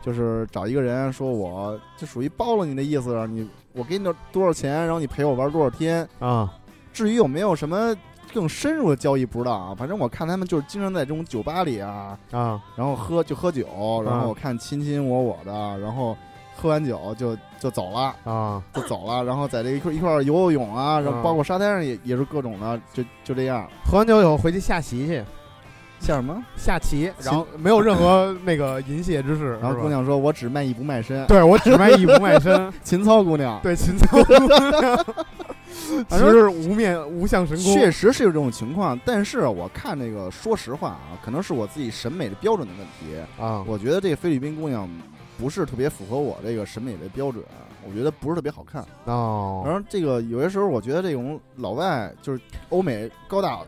[0.07, 6.09] 就是找一个人说我就属于包了你的意思，你我给你多多少钱，然后你陪我玩多少天。
[6.21, 6.49] 啊
[6.93, 7.95] 至于有没有什么
[8.33, 9.75] 更深入的交易，不知道啊。
[9.77, 13.67] 反正我看他们就是经常在这种酒吧里啊，啊然后喝就喝酒，
[14.07, 16.17] 然后我看亲亲我我的，然后
[16.57, 18.15] 喝完酒就就走了。
[18.25, 23.69] 啊就走了，然后在这一块一块游游泳啊，然后嗯包括沙滩上也也是各种的，就就这样。
[23.85, 25.23] 喝完酒以后回去下棋去，
[26.07, 26.41] 像什么？
[26.57, 31.27] 下棋，然后没有任何那个淫亵之事，然后姑娘说：“我只卖艺不卖身。
[31.27, 34.17] 对我只卖艺不卖身，” 秦操姑娘，对秦操，
[36.09, 43.21] 其实是无面无相神功，确实是有这种情况，但是我看那个，说实话啊，可能是我自己审美的标准的问题。
[43.43, 44.89] 啊我觉得这个菲律宾姑娘
[45.37, 47.43] 不是特别符合我这个审美的标准，
[47.87, 48.85] 我觉得不是特别好看。
[49.07, 53.59] 哦然后这个有些时候，我觉得这种老外就是欧美高大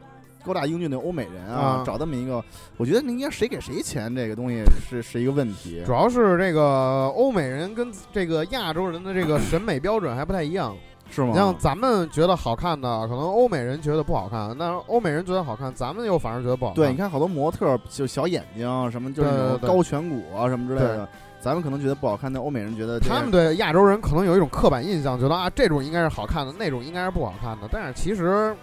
[0.45, 2.43] 高大英俊的欧美人啊，啊找这么一个，
[2.77, 5.93] 我觉得应该谁给谁钱，这个东西是是一个问题主。
[5.93, 10.77] 要是这个欧美人跟这个亚洲人的这个审美标准还不太一样。
[11.11, 11.29] 是吗？
[11.31, 16.77] 你像咱们觉得好看的，可能欧美人觉得不好看；那欧美人觉得好看，咱们又反而觉得不好看。
[16.77, 21.09] 对，你看好多模特就小眼睛什么，就是高颧骨啊什么之类的，
[21.41, 27.67] 咱们可能觉得不好看，但欧美人觉得他们对亚洲人可能有一种刻板印象，觉得啊这种应该是好看的，那种应该是不好看的。
[27.73, 28.55] 但是其实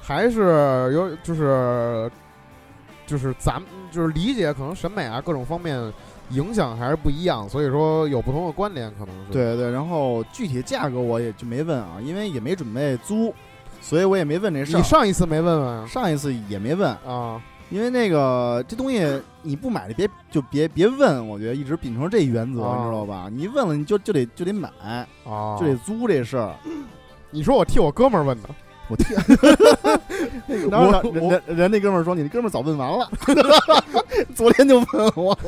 [0.00, 0.40] 还是
[0.92, 2.10] 有就是
[3.06, 5.80] 就是咱们就是理解可能审美啊各种方面
[6.30, 9.32] 影响还是不一样，所以说有不同的观点可能是。
[9.32, 13.34] 对对，然后具体价格我也就没问啊，因为也没准备租，
[13.80, 14.78] 所以我也没问这事儿。
[14.78, 17.42] 你上一次没问问上一次也没问，啊？
[17.68, 19.00] 因为那个这东西
[19.42, 23.28] 你不买别就别别问，我觉得一直秉承这原则，啊你知道吧？
[23.32, 24.68] 你问了你就就得就得买，
[25.24, 26.54] 啊，就得租这事儿。
[27.30, 28.48] 你说我替我哥们儿问的，
[28.90, 29.16] 我天，
[30.68, 33.08] 然后人人人那哥们儿说你那哥们儿早问完了，
[34.34, 35.38] 昨天就问我，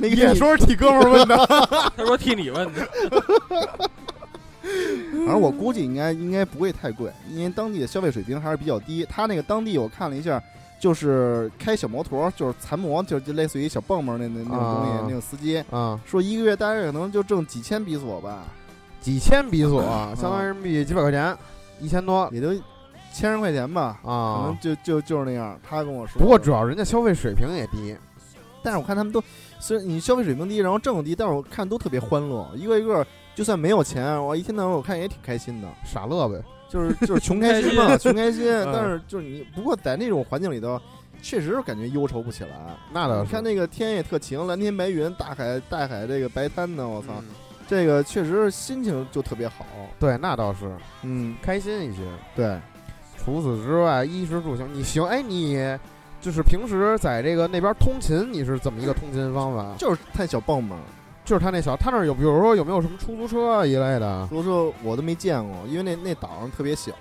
[0.00, 0.20] 没给你。
[0.20, 1.36] 也说是替哥们儿问的。
[1.96, 2.88] 他说替你问的，
[4.60, 9.06] 反正我估计应该应该不会太贵，因为当地的消费水平还是比较低。
[9.08, 10.42] 他那个当地我看了一下，
[10.80, 18.44] 就是开小摩托，就是残模，就就类似于小蹦蹦那那那种东西，啊那种司机啊，说一个月大概可能就挣几千比索吧，
[19.00, 19.82] 几千比索，
[20.16, 21.36] 相当于人民币几百块钱，
[21.80, 22.48] 一千多也就
[23.12, 24.58] 千十块钱吧，可能啊。
[24.60, 25.58] 就就就是那样。
[25.62, 27.96] 他跟我说，不过主要人家消费水平也低，
[28.62, 29.22] 但是我看他们都，
[29.60, 36.42] 虽然你消费水平低，然后挣的低，但是我看都特别欢乐，一个一个就算没有钱，我一天到晚我看也挺开心的，傻乐呗。
[36.68, 38.50] 就是就是穷开心嘛， 穷开心。
[38.50, 40.80] 嗯但是就是你，不过在那种环境里头，
[41.20, 42.50] 确实是感觉忧愁不起来。
[42.90, 43.22] 那倒是。
[43.24, 47.24] 你看那个天也特晴，蓝天白云，大海大海这个白滩呢，我操，嗯
[47.68, 49.66] 这个确实心情就特别好。
[49.98, 52.02] 对，那倒是嗯，开心一些。
[52.34, 52.58] 对，
[53.24, 55.04] 除此之外，衣食住行，你行？
[55.04, 55.56] 哎，你
[56.20, 59.74] 就是平时在这个那边通勤，你是怎么一个通勤方法？
[59.78, 60.78] 就是太小蹦蹦，
[61.24, 64.26] 就是他那小，他那儿有，比如说有没有什么出租车啊一类的？
[64.28, 66.92] 出租车我都没见过，因为那那岛上特别小，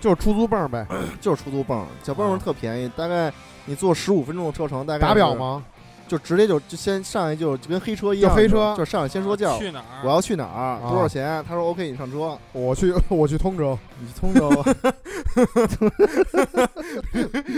[0.00, 0.86] 就是出租蹦呗，
[1.20, 3.32] 就是出租蹦，小蹦蹦特便宜，大概
[3.64, 5.08] 你坐十五分钟的车程，大概？
[5.08, 5.64] 打表吗？
[6.06, 10.02] 就直接就就先上来就就跟黑车一样，就黑车就上来先说价，去哪儿？
[10.04, 11.42] 我要去哪儿，多少钱？
[11.48, 13.78] 他说 OK，你上车，我去， 我去通州。
[14.00, 14.50] 你去通州，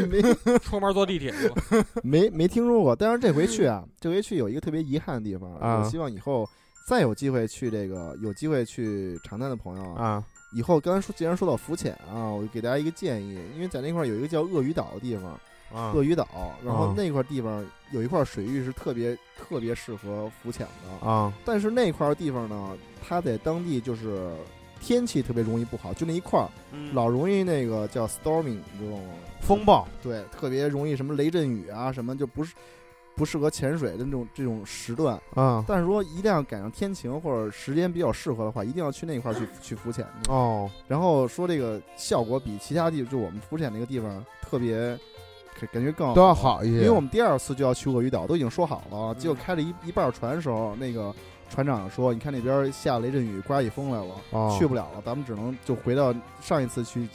[0.08, 0.22] 没
[0.58, 1.84] 出门坐地铁吗。
[2.04, 6.48] 没没听说过，但是这回去啊，这回去有一个特别遗憾的地方，啊我希望以后
[6.86, 10.24] 再有机会去这个有机会去长滩的朋友啊，啊
[10.54, 15.38] 以后刚才说既然说到浮潜啊，我就给大家一个建议，因为在那块儿有一个叫鳄鱼岛的地方，
[15.74, 16.26] 啊鳄鱼岛，
[16.64, 24.32] 然后啊那块地方有一块水域是特别特别适合浮潜的，啊但是那块地方呢，它在当地就是
[24.80, 26.48] 天气特别容易不好，就那一块儿
[26.92, 29.14] 老容易那个叫 storming，你知道吗？
[29.40, 32.54] 风暴对，特别容易什么雷阵雨啊，什么就不是
[33.14, 35.20] 不适合潜水的那种这种时段。
[35.34, 40.06] 啊但是说一定要赶上天晴或者时间比较适合的话，一定要去那块儿去去浮潜。
[40.28, 44.98] 哦然后说这个效果比其他地，就我们浮潜那个地方特别。
[45.60, 51.14] 感感觉更都要好一些，因为我们第二次就要去鳄鱼岛，都已经说好了，结果嗯开了一一半船的时候，那个
[51.48, 57.08] 船长说：“你看那边下雷阵雨，刮起风来了，哦去不了了，咱们只能就回到上一次去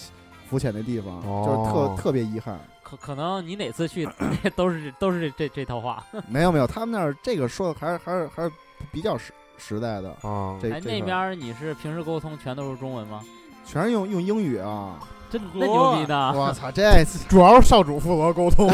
[0.49, 2.59] 浮潜的地方，哦就是特特别遗憾。
[2.81, 4.07] 可可能你哪次去
[4.55, 6.03] 都是都是这这这套话。
[6.27, 8.51] 没有没有，他们那儿这个说的还是还是还是
[8.91, 10.09] 比较实实在的。
[10.21, 13.23] 啊这哎，那边你是平时沟通全都是中文吗？
[13.65, 14.95] 全是用用英语啊，
[15.29, 16.33] 真那牛逼呢？
[16.37, 18.67] 我操，这主要是少主负责沟通，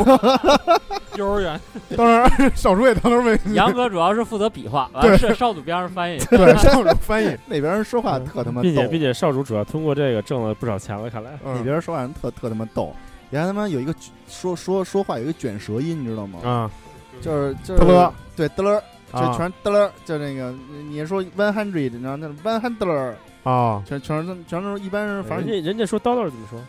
[1.16, 1.60] 幼儿园。
[1.96, 6.18] 当然少主也当然为杨哥主要是负责比划，完了是少主边上翻译。
[6.30, 11.32] 对少主翻译， 那边人说话特他妈并且并，且少主主要通过这个挣了不少钱了，看来。
[11.44, 12.94] 那嗯边人说话人特特他妈逗。
[13.30, 13.94] 原来他妈有一个
[14.28, 16.40] 说说说话有一个卷舌音，你知道吗？
[16.44, 16.72] 啊。
[17.20, 18.82] 就是就是嘚了对嘚儿，
[19.12, 19.34] 就啊。
[19.36, 20.54] 全是嘚儿，就那个
[20.90, 23.14] 你说 one hundred，然后那 one hundred，
[23.50, 23.82] 啊。
[23.86, 26.60] 全全是全都是一般人，反正人家人家说 dollar 怎么说？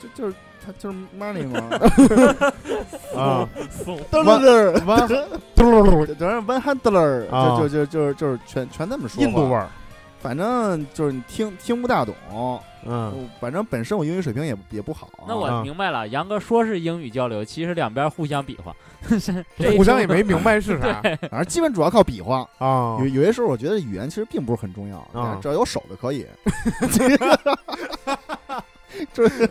[0.00, 1.60] 就就是他就是 money 嘛，
[3.16, 3.48] 啊，
[4.10, 5.08] 嘚了完
[5.54, 9.68] 嘟噜噜全是 one hundred，啊就就就就是就是全全那么说，印度味，儿，
[10.20, 12.14] 反正就是你听听不大懂，
[12.84, 13.28] 嗯。
[13.40, 18.74] 反正本身我英语水平也也不好，那我啊明白了，杨哥说是英语交流，其实两边互相比划，
[19.76, 21.00] 互相也没明白是啥。
[21.30, 22.48] 反正基本主要靠比划。
[22.58, 22.96] 啊。
[23.00, 25.38] 有有些时候我觉得语言其实并不是很重要，啊。
[25.40, 26.26] 只要有手就可以，
[29.14, 29.46] 就是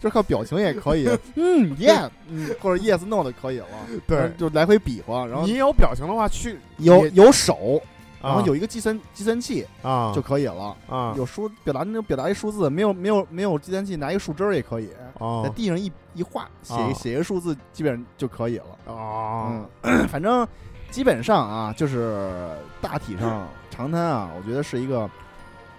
[0.00, 3.66] 就是靠表情也可以，嗯，yeah，嗯，或者 yes no 的可以了，
[4.06, 4.30] 对。
[4.38, 7.82] 就来回比划，然后你有表情的话去有有手，
[8.20, 8.44] 然后啊。
[8.46, 10.12] 有一个计算计算器啊。
[10.14, 11.14] 就可以了，啊。
[11.16, 18.94] 有数表达那种表达一数字，没有没有没有计算器拿一个树枝儿也可以，在哦地上一一画，写啊一写一个数字，基本上就可以了。
[18.94, 20.46] 啊嗯，反正
[20.90, 22.50] 基本上啊，就是
[22.80, 25.08] 大体上长滩啊，我觉得是一个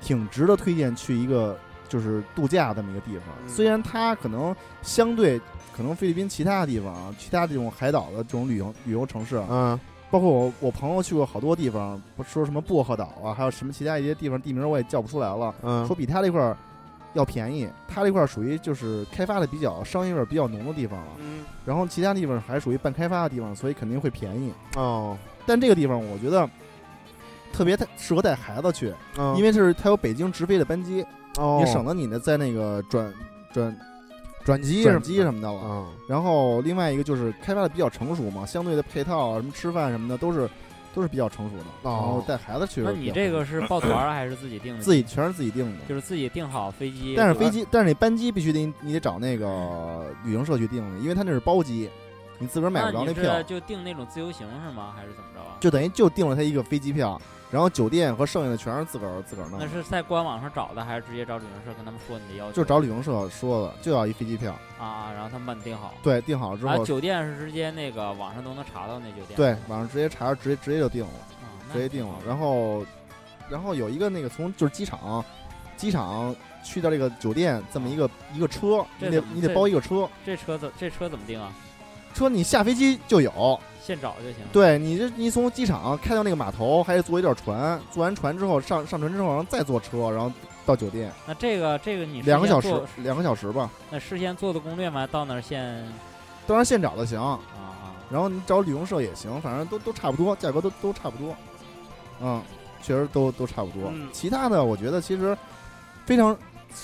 [0.02, 3.24] 挺值得推荐去一个就是度假这么一个地方。
[3.44, 3.50] 嗯。
[3.50, 5.40] 虽然它可能相对
[5.76, 9.80] 可能菲律宾其他的地方啊，其他这种海岛的这种旅游旅游城市啊，嗯
[10.12, 16.58] 包括我我朋友去过好多地方，不说什么薄荷岛啊，还有什么其他一些地方地名我也叫不出来了，嗯说比他这块儿
[17.14, 17.70] 要便宜。
[17.88, 21.08] 他这块儿属于就是开发的比较商业味儿比较浓的地方了。
[21.20, 24.52] 嗯然后其他地方还属于半开发的地方，所以肯定会便宜。
[24.76, 26.48] 哦但这个地方我觉得
[27.52, 31.06] 特别适合带孩子去，嗯，因为是它有北京直飞的班机，
[31.38, 33.12] 哦也省得你呢在那个转
[33.52, 33.76] 转
[34.44, 35.62] 转机转机什么的了。
[35.64, 40.50] 嗯然后另外一个就是开发的比较成熟嘛，相对的配套啊、什么吃饭什么的都是
[40.94, 41.64] 都是比较成熟的。
[41.84, 44.82] 哦然后带孩子去，那你这个是抱团儿还是自己定的？
[44.82, 45.86] 自己全是自己定的。
[45.88, 51.88] 就是自己订好飞机，但是飞机，但是你班机必须得你得找那个旅行社去订的，因为他那是包机，
[52.40, 54.94] 你自个儿买不着那你票是，就订那种自由行是吗？
[54.96, 55.58] 还是怎么着啊？
[55.60, 57.22] 就等于就订了他一个飞机票，
[57.52, 59.68] 然后酒店和剩下的全是自个儿自个儿弄那。
[59.68, 62.54] 是在官网上找的，还是直接找旅行社跟他们说你的要求？
[62.54, 64.54] 就找旅行社说的，就要一飞机票。
[64.80, 65.94] 啊啊，然后他们帮你订好。
[66.04, 69.36] 对，订好之啊，后，酒店是直接那个网上都能查到那酒店。
[69.36, 72.14] 对，网上直接查，直接直接就定了，啊，直接定了。
[72.26, 72.86] 然后，
[73.50, 75.26] 然后有一个那个从就是机场，
[75.76, 81.52] 机场去到这个酒店这么一个一个车，你得你得包一个车，这车怎这车怎么订啊？
[82.14, 83.60] 车你下飞机就有。
[83.90, 84.46] 现找就行。
[84.52, 90.32] 对你这你从机场开到那个码头，还得坐一段船，坐完船之后上上船之后，然后再坐车，然后
[90.64, 93.68] 到酒店，那这个这个你两个小时两个小时吧。
[93.90, 95.08] 那事先做的攻略吗？
[95.08, 95.84] 到那儿现
[96.46, 101.36] 当然现找的行，啊啊，然后你找旅行社也行，反正都都差不多，价格都都差不多。
[102.22, 102.40] 嗯，
[102.84, 103.90] 确实都都差不多。
[103.92, 105.36] 嗯其他的我觉得其实
[106.06, 106.38] 非常，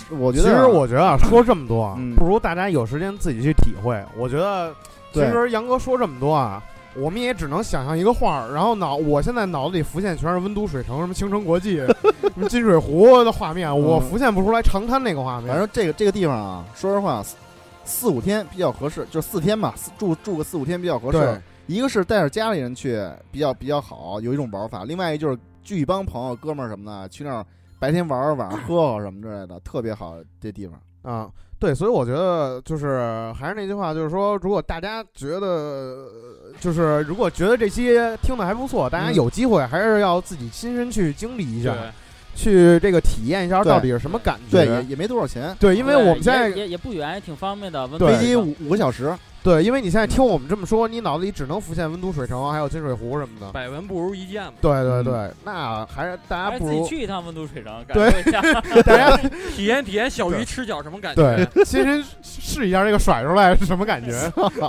[0.10, 4.04] 我觉得其实我觉得啊，说这么多啊嗯，不如大家有时间自己去体会。
[4.18, 4.74] 我觉得，
[5.14, 6.64] 其实杨哥说这么多啊，
[6.98, 15.50] 我们也只能想象一个画儿，然后脑我现在脑子里浮现全是温都水城、什么青城国际、什么金水湖的画面，我浮现不出来长滩那个画面。
[15.50, 17.36] 反正这个这个地方啊，说实话，四
[17.84, 21.42] 四五天比较合适，就四天吧，四住住个四五天比较合适。
[21.68, 27.46] 一个是带着家里人去比较比较好，有一种玩法；另外一就是聚一帮朋友、哥们儿什么的，去那儿
[27.80, 30.16] 白天玩儿，晚上喝喝什么之类的，特别好。
[30.40, 36.12] 这地方，啊，对，所以我觉得就是还是那句话，就是说，如果大家觉得，呃
[36.60, 39.16] 就是如果觉得这期听的还不错，大家嗯。
[39.16, 41.92] 有机会还是要自己亲身去经历一下，对，
[42.36, 44.64] 去这个体验一下到底是什么感觉。
[44.64, 47.88] 对，也也没多少钱，对，因为我们现在也也也不远，也挺方便的。
[47.98, 53.52] 飞机五五个小时，对，因为你现在听我们这么说，你脑子里只能浮现温都水城还有金水湖什么的。
[53.52, 54.54] 百闻不如一见嘛。
[54.60, 58.42] 对对嗯对，那还是大还是自己家不如去一趟温都水城，感对受一下。
[58.84, 59.18] 大家
[59.56, 61.46] 体验体验小鱼吃脚什么感觉？
[61.54, 64.12] 对亲身试一下这个甩出来是什么感觉。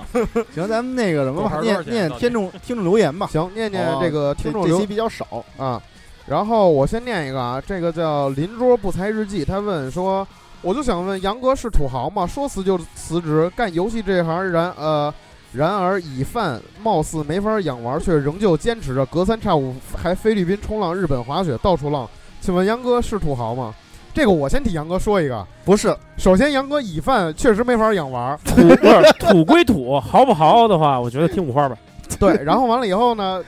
[0.55, 3.27] 行，咱们那个什么吧，念念听众听众留言吧。
[3.27, 5.83] 行，念念哦这个听众留这这期比较少，啊。
[6.27, 10.27] 然后我先念一个啊，这个叫邻桌不才日记，他问说，
[10.61, 12.27] 我就想问杨哥是土豪吗？
[12.27, 15.13] 说辞就辞职，干游戏这行然呃，
[15.53, 22.09] 然而以饭貌似没法养娃，却仍旧坚持着，隔三差五还菲律宾冲浪、日本滑雪，到处浪。
[22.41, 23.73] 请问杨哥是土豪吗？
[24.13, 31.77] 这个我先替杨哥说一个，不是首先杨哥以饭确实没法养娃，土不是土归土，豪不豪的话，我觉得听五花吧。
[32.21, 33.43] 对，然后完了以后呢，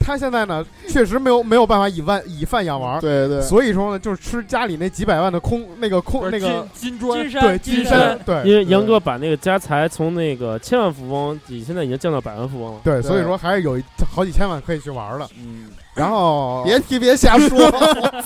[0.00, 12.80] 他现在呢确实没有没有办法以万以饭养娃，对对，所以说呢就是吃家里那几百万的空那个空那个金金砖金山对金山对因为杨哥把那个家财从那个千万富翁，你现在已经降到百万富翁了。
[12.84, 13.84] 对，所以说还是有一
[14.14, 15.28] 好几千万可以去玩了。
[15.38, 17.58] 嗯，然后 别提别瞎说，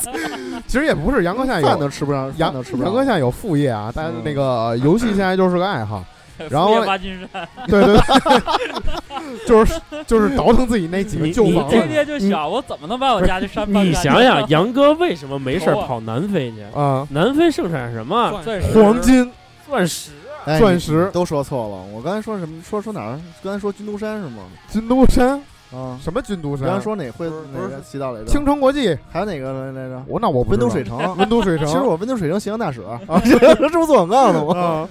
[0.67, 2.87] 其实也不是杨哥现在饭有都吃不上，杨饭都吃不上。
[2.87, 6.05] 杨哥现在有副业啊，但那个游戏现在就是个爱好。
[6.51, 16.63] 然后副业挖金山，对对对， 就是就是倒腾自己那几个旧房子爹就想我怎么能把我家这山搬你想想，杨哥为什么没事跑南非去？
[16.79, 18.41] 啊，南非盛产什么？
[18.45, 19.33] 钻石黄金、
[19.69, 20.11] 钻石。
[20.47, 21.77] 哎钻石都说错了。
[21.95, 22.63] 我刚才说什么？
[22.63, 23.21] 说说哪儿？
[23.45, 24.45] 刚才说军都山是吗？
[24.71, 25.39] 军都山，
[25.71, 26.81] 啊，什么军都你刚才？
[26.83, 28.27] 说哪会不是哪个西道来着？
[28.27, 30.03] 青城国际，还有哪个来着？
[30.09, 30.99] 我那我温都水城。
[31.19, 31.67] 温都水城。
[31.69, 34.89] 其实我温都水城形象大使啊，这这不做广告的吗？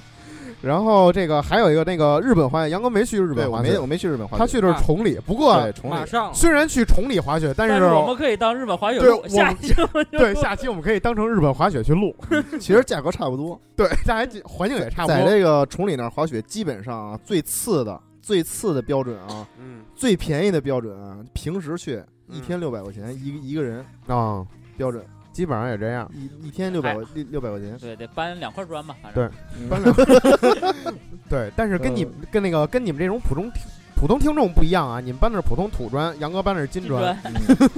[0.62, 5.20] 啊，然后这个还有一个那个日本滑雪，杨哥没去日对，本滑雪我没我，没去日本滑雪，他去的是崇礼。
[5.26, 12.16] 不过对崇礼，马上虽然去崇礼滑雪，但是但是我们可以当日本滑雪路，对我下一期我们就 对下期我们可以当成日本滑雪去录。
[12.60, 13.60] 其实价格差不多。
[13.76, 15.18] 对，大家环境也差不多。
[15.18, 21.95] 在这个崇礼那儿滑雪，基本上啊，最次的最次的标准啊，嗯最便宜的标准啊，平时去
[22.28, 24.45] 嗯一天六百块钱一一个人啊，
[24.78, 25.03] 标准，
[25.40, 26.06] 基本上也这样。
[26.14, 27.78] 一一天六百块六六百块钱。
[27.78, 30.84] 对得搬两块砖吧，反正对搬两块
[31.30, 33.62] 对，但是跟你呃跟那个跟你们这种普通听
[33.96, 37.34] 普通听众不一样啊，你们搬的是普通土砖，杨哥搬的是金金砖砖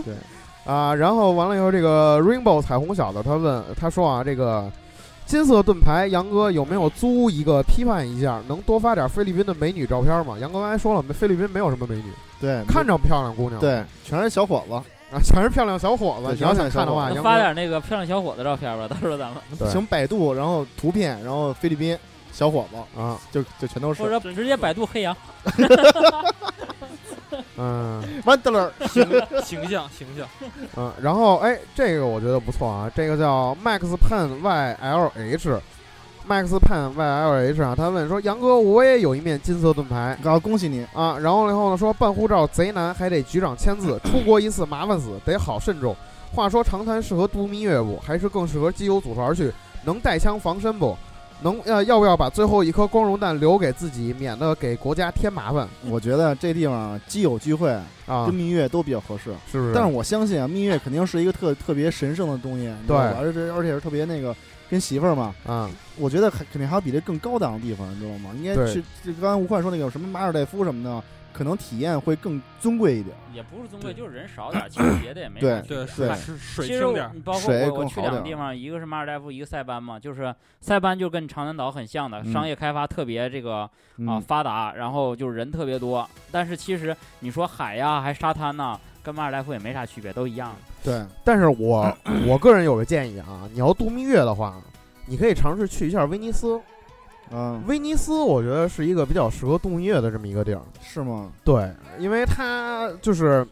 [0.07, 0.17] 嗯
[0.65, 0.95] 啊。
[0.95, 4.71] 然后完了以后，这个 Rainbow 彩虹小子他问他说啊，这个
[5.27, 10.35] 金色盾牌，杨哥有没有租一个批判一下，能多发点菲律宾的美女照片吗？
[10.39, 12.05] 杨哥刚才说了，菲律宾没有什么美女，
[12.39, 14.81] 对，看着漂亮姑娘，对，全是小伙子，
[15.11, 16.27] 啊，全是漂亮小伙子。
[16.27, 21.97] 对你要想看的话，能杨哥发点那个漂亮小伙子照片吧，到时候咱们对请百度，然后图片，然后菲律宾
[22.31, 24.09] 小伙子，啊，就就全都是或。
[24.09, 25.15] 者直接百度黑羊，
[27.57, 29.05] 嗯完得了，形
[29.43, 30.27] 形象形象，
[30.77, 35.59] 嗯，然后哎，这个我觉得不错啊，这个叫 Max Pen YLH。
[36.27, 45.95] Max Pen YLH 啊，他问说：“杨哥，我也有一面金色盾牌然后恭喜你，啊。”然后以后呢说办护照贼难，还得局长签字，出国一次麻烦死，得好慎重。
[46.33, 47.97] 话说长滩适合度蜜月不？
[47.97, 49.51] 还是更适合基友组团去？
[49.83, 50.95] 能带枪防身不？
[51.43, 57.71] 能呃要不要把最后一颗光荣弹留给自己，免得给国家添麻烦我觉得这地方基友聚会
[58.05, 58.33] 啊跟？
[58.33, 59.33] 蜜月都比较合适。
[59.51, 59.73] 是不是？
[59.73, 64.35] 但是我相信啊，蜜月肯定是一个特特别神圣的东西，你知道吧而且而且是特别那个
[64.71, 68.31] 跟媳妇儿嘛，啊，我觉得还肯定还有比这更高档的地方，你知道吗？
[68.37, 71.03] 应该去，就刚才吴焕说那个什么马尔代夫什么的，
[71.33, 73.13] 可能体验会更尊贵一点。
[73.33, 75.61] 也不是尊贵，就是人少点儿，其实别的也没对啥。
[75.63, 86.09] 对，对水是水其实我清点包括我我去两个地方，一个是马尔代夫，一个塞班嘛，就是塞班就跟长南岛很像的，嗯商业开发特别这个啊嗯，发达，然后就是人特别多。
[86.31, 90.55] 但是其实你说海呀，还沙滩呐，跟马尔代夫也没啥区别，都一样。
[90.83, 91.95] 对，但是我
[92.27, 94.55] 我个人有个建议啊，你要度蜜月的话，
[95.05, 96.59] 你可以尝试去一下威尼斯。
[97.33, 100.61] 嗯，威尼斯我觉得是一个比较适合度蜜月的这么一个地儿。
[100.81, 101.29] 是吗？
[101.45, 103.47] 对，因为它就是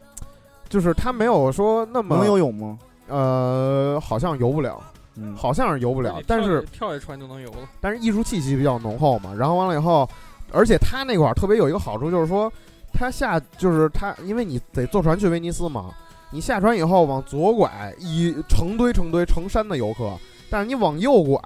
[0.68, 2.78] 就是它没有说那么能游泳吗？
[3.08, 4.82] 呃，好像游不了，
[5.16, 7.70] 嗯，好像是游不了但是跳一船就能游了。
[7.80, 9.34] 但是艺术气息比较浓厚嘛。
[9.34, 10.08] 然后完了以后，
[10.52, 12.52] 而且它那块儿特别有一个好处，就是说
[12.94, 15.92] 它下就是它，因为你得坐船去威尼斯嘛，
[16.32, 20.16] 你下船以后往左拐，一成堆成堆成山的游客，
[20.50, 21.40] 但是你往右拐，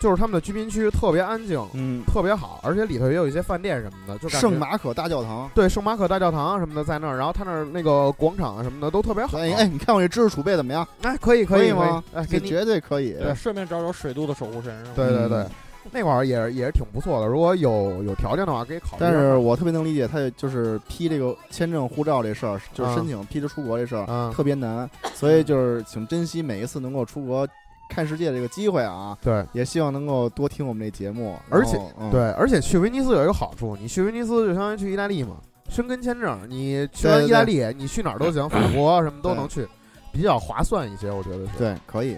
[0.00, 5.50] 就是他们的居民区特别安静，嗯，特别好，而且里头也有一些饭店什么的，就感觉圣马可大教堂。
[5.54, 9.38] 对圣马可大教堂啊什么的在那儿，然后他那儿那个广场啊什么的都特别好。
[9.38, 10.86] 哎哎，你看我这知识储备怎么样？
[11.02, 12.02] 哎，可以以可以吗？
[12.14, 13.12] 哎，这绝对可以。
[13.12, 14.74] 对，顺便找找水都的守护神？
[14.94, 15.50] 对对对嗯，
[15.92, 17.26] 那块儿也是也是挺不错的。
[17.26, 18.96] 如果有有条件的话，可以考虑。
[18.98, 27.46] 但是我特别能理解，他就是批这个签证、护照这事儿，就是申请批着出国这事儿嗯，特别难，所以就是请珍惜每一次能够出国
[27.90, 29.16] 看世界这个机会啊！
[29.22, 35.36] 对也希望能够多听我们这节目，而且嗯对，而且去威尼斯有一个好处，你去威尼斯就相当于去意大利嘛，
[35.68, 39.68] 申根签证，你去完意大利，你去哪儿都行，法国什么都能去，
[40.12, 41.58] 比较划算一些，我觉得是。。
[41.58, 42.16] 对可以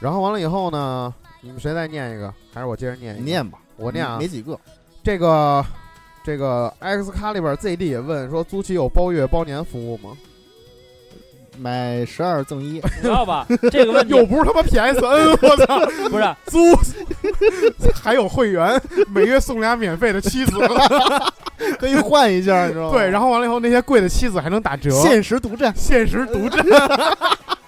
[0.00, 1.12] 然后完了以后呢，
[1.44, 2.32] 你们谁再念一个？
[2.54, 3.24] 还是我接着念一个？
[3.24, 4.26] 念吧，我念啊没。
[4.26, 4.58] 几个，
[5.02, 5.62] 这个
[6.24, 10.16] 这个 X 卡里边 ZD 也问说，租期有包月包年服务吗？
[11.58, 15.78] 买十二赠一，知道吧，这个问题又不是他妈 PSN，我操！
[16.10, 16.58] 不是租
[17.94, 20.52] 还有会员，每月送俩免费的妻子。
[21.78, 22.92] 可以换一下，你知道吗？
[22.92, 26.64] 对，然后完了以后，那些贵的妻子还能打折，限时独占，限时独占，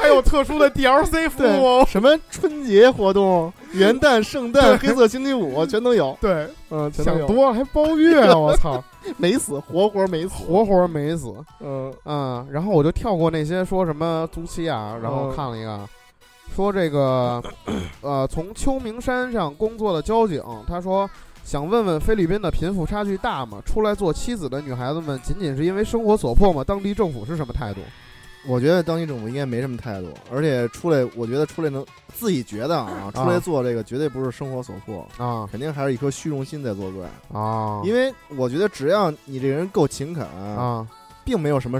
[0.00, 1.86] 还有特殊的 DLC 服务，哦。
[1.88, 7.18] 什么春节活动、 元旦、圣诞、黑色星期五全都有，对，嗯，全都有。
[7.18, 8.36] 想多了还包月啊！
[8.36, 8.82] 我操！
[9.16, 11.32] 没死，活活没死，活活没死。
[11.60, 15.80] 嗯嗯，然后我就跳过那些说什么租期啊，然后嗯看了一个，
[16.54, 17.42] 说这个
[18.02, 21.08] 呃，从秋名山上工作的交警，他说
[21.44, 23.58] 想问问菲律宾的贫富差距大吗？
[23.64, 26.62] 出来做妻子的女孩子们仅仅是因为生活所迫吗？
[26.62, 27.80] 当地政府是什么态度？
[28.48, 31.84] 我觉得当地政府应该没什么态度，而且出来，我觉得出来能
[32.14, 37.38] 自己觉得啊，出来做这个绝对不是生活所迫，啊肯定还是一颗虚荣心在作怪。
[37.38, 40.86] 啊因为我觉得只要你这个人够勤恳，啊
[41.24, 41.78] 并没有什么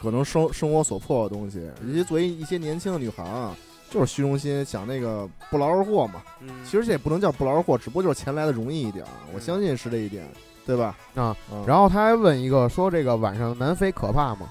[0.00, 1.68] 可能生生活所迫的东西。
[1.84, 3.56] 尤其作为一些年轻的女孩啊，
[3.90, 6.22] 就是虚荣心，想那个不劳而获嘛。
[6.40, 9.10] 嗯，其实这也不能叫不劳而获，只不过就是钱来的容易一点儿。
[9.34, 10.24] 我相信是这一点，
[10.64, 10.96] 对吧？
[11.16, 14.48] 啊嗯，然后他还问一个说这个晚上南非可怕吗？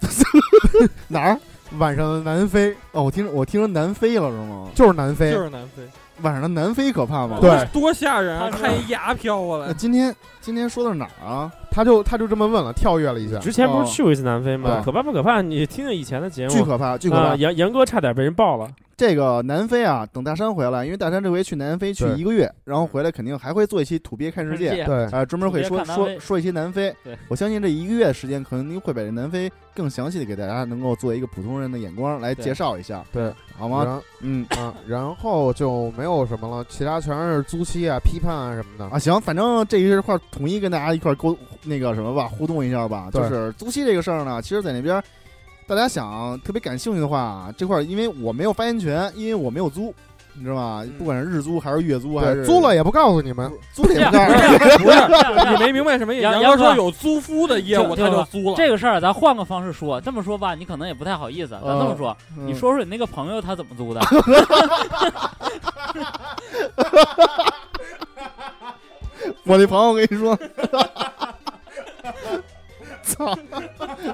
[1.08, 1.38] 哪儿？
[1.78, 4.68] 晚上的南非哦，我听我听说南非了是吗？
[4.74, 5.82] 就是南非，就是南非，
[6.22, 7.38] 晚上的南非可怕吗？
[7.42, 8.48] 对多吓人啊！
[8.50, 11.52] 看一牙飘过那来，今天今天说的是哪儿啊？
[11.70, 13.38] 他就他就这么问了，跳跃了一下。
[13.38, 14.76] 之前不是去过一次南非吗？
[14.76, 15.40] 对可怕不可怕？
[15.40, 17.36] 你听听以前的节目，巨可怕，巨可怕啊！！
[17.36, 18.68] 杨杨哥差点被人爆了。
[18.96, 27.16] 这个南非啊，等大山回来，因为大山这回去南非去一个月，然后回来肯定还会做一期土鳖看世界，对，啊，专门会说说说一些南非对。
[27.28, 33.84] 我相信这一个月时间，可能您会把这南非更详细的给大家能够做一个普通人的眼光来介绍一下，对，好吗？
[33.84, 38.84] 然嗯啊，然后就没有什么了，其他全是租期啊、批判啊什么的。
[38.86, 43.08] 啊，行，反正这一块儿统一跟大家一块儿沟那个什么吧，互动一下吧。
[43.12, 45.02] 就是租期这个事儿呢，其实在那边
[45.66, 49.94] 大家想特别感兴趣的话，这块儿因为我没有发言权，因为我没有租，
[50.34, 50.84] 你知道吧？
[50.98, 53.52] 不管是日租还是月租，还，是租了也不告诉你们。
[53.74, 54.78] 租了也不这样干。
[54.78, 54.96] 不是
[55.52, 56.22] 你没明白什么意思？
[56.22, 58.54] 杨哥说有租夫的业务，他就租了。
[58.56, 61.50] 这个事儿咱换个方式说，这么说吧，你可能也不太好意思。
[61.50, 64.00] 咱这么说，嗯你说说你那个朋友他怎么租的？
[69.48, 70.38] 我那朋友，我跟你说，
[73.02, 73.36] 操，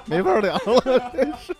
[0.04, 1.52] 没法聊了，真是。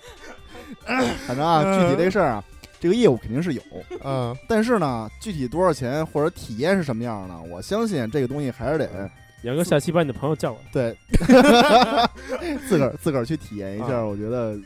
[1.26, 2.44] 反正啊，具体这事儿啊，
[2.78, 3.62] 这个业务肯定是有，
[4.04, 9.10] 嗯，但是呢，具体多少钱或者体验是什么样呢，我相信这个东西还是得
[9.42, 10.70] 杨哥，下期把你的朋友叫过来。
[10.72, 10.96] 对
[12.68, 14.56] 自个儿自个儿去体验一下，啊我觉得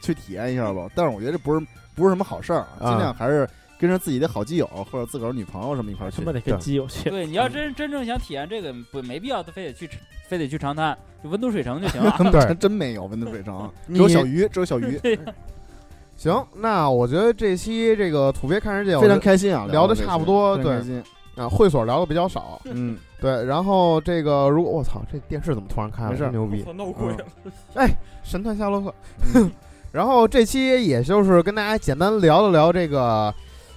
[0.00, 0.88] 去体验一下吧。
[0.94, 3.48] 但是我觉得这不是不是什么好事儿，啊尽量还是
[3.82, 6.32] 跟着自己的好基友或者自个儿女朋友什么一块儿去他妈。
[6.32, 7.10] 得跟基友去。
[7.10, 9.90] 对，你要真真正想体验这个，不没必要非得去
[10.28, 12.16] 非得去长滩，就温都水城就行了。
[12.30, 15.00] 对真 真没有温度水城， 只有小鱼，只有小鱼，
[16.16, 20.80] 行，那我觉得这期这个土鳖看世界非常开心啊，聊的差不多对。
[21.34, 22.60] 啊，会所聊的比较少。
[22.66, 26.10] 嗯，对，然后这个如果我操，这电视怎么突然开了？
[26.10, 26.62] 没事真牛逼！
[26.62, 27.08] 操闹鬼
[27.74, 27.88] 了，
[28.22, 28.94] 神探夏洛克。
[29.34, 29.50] 嗯
[29.90, 33.34] 然后这期也就是跟大家简单聊了聊这个。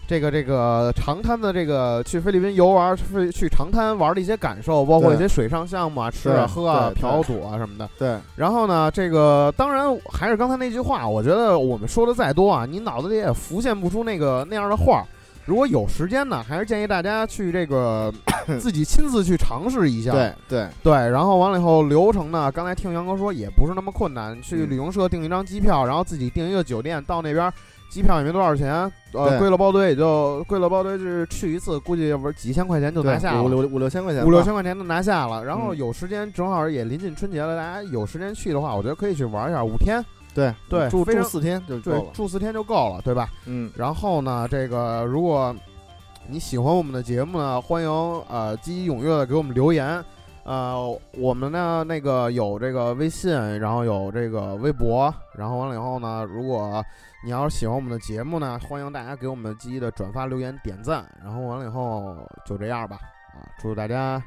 [0.07, 7.89] 这个这个长滩的这个去菲律宾游玩，去去长滩玩的一些感受，包括一些水上项目啊、吃啊、喝啊、嫖赌啊什么的。
[7.97, 15.05] 对，然后呢，这个当然还是刚才那句话，我觉得我们说的再多啊，你脑子里也浮现不出那个那样的画儿。
[15.45, 18.11] 如果有时间呢，还是建议大家去这个
[18.59, 20.11] 自己亲自去尝试一下。
[20.11, 27.51] 对对，对，然后完了以后流程呢，刚才听杨哥说也不是那么困难，去嗯旅行社订一张机票，然后自己订一个酒店，到那边
[27.95, 28.73] 机票也没多少钱，
[29.13, 33.41] 呃，对归了包堆也就贵了包堆，就是去一次估计不是几千块钱就拿下了。
[33.41, 42.03] 五六五六千块钱，五六千块钱就拿下了，然后嗯有时间正好也临近春节了，大家有时间去的话，我觉得可以去玩一下五天，对对住住四天就够对了，。
[42.11, 43.29] 住四天就够了，对吧？
[43.45, 45.55] 嗯，然后呢，这个如果
[46.27, 47.89] 你喜欢我们的节目呢，欢迎
[48.29, 50.03] 呃积极踊跃的给我们留言。
[50.43, 56.85] 呃，我们呢那个有这个微信，然后有这个微博，然后完了以后呢，如果
[57.25, 62.15] 你要是喜欢我们的节目呢，欢迎大家给我们积极的转发、留言、点赞，然后完了以后
[62.45, 62.99] 就这样吧。
[63.33, 64.21] 啊，祝大家，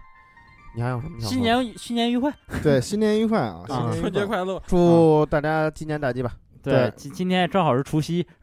[0.74, 1.30] 你还有什么想说？
[1.30, 2.34] 新年新年愉快！
[2.61, 3.62] 对，新年愉快啊！
[3.68, 4.44] 新啊春节快！
[4.44, 4.61] 乐！
[4.66, 6.32] 祝大家今年大吉吧。
[6.61, 8.26] 对今今天正好是除夕，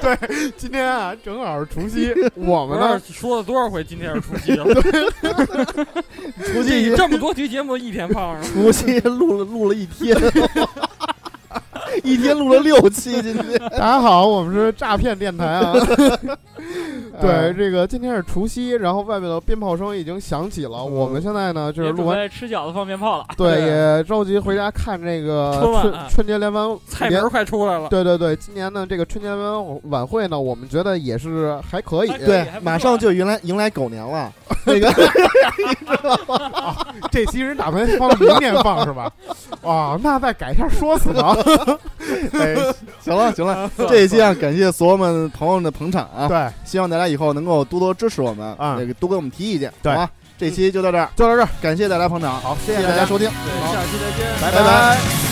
[0.00, 4.64] 对今天啊，正好是除夕，我我们呢是说了多少回今天是除夕了？
[6.46, 10.16] 除夕这这么多期节目一天放上，除夕录了录了一天，
[12.02, 15.72] 一天录了六期，今天 大家好，我们是诈骗电台啊。
[17.20, 20.82] 对，哎这个今天是除夕，然后外面的鞭炮声已经响起了。
[20.82, 23.26] 我们现在呢，就是准录完，备吃饺子放鞭炮了。
[23.36, 27.88] 对，也着急回家看这个春春春节联欢联菜名快出来了。
[27.88, 32.08] 对对对，今年呢这个春节联欢晚会呢，我们觉得也是还可以。
[32.24, 34.32] 对马上就迎来迎来狗年了，
[34.64, 34.90] 那个
[37.10, 39.12] 这期人打算放到明年放是吧？
[39.62, 41.36] 啊，那再改一下说辞吧。
[42.32, 42.54] 哎，
[43.00, 50.10] 行了行了， 这一期啊，感谢所有们朋友们的捧场啊，对，希望大家以后能够多多支持我们啊那个多给我们提意见，对好吧？
[50.38, 54.26] 这期就到这儿，就到这儿，感谢大家捧场，好，谢谢谢大大家收听，好，下期再见。
[54.40, 55.31] 拜拜拜。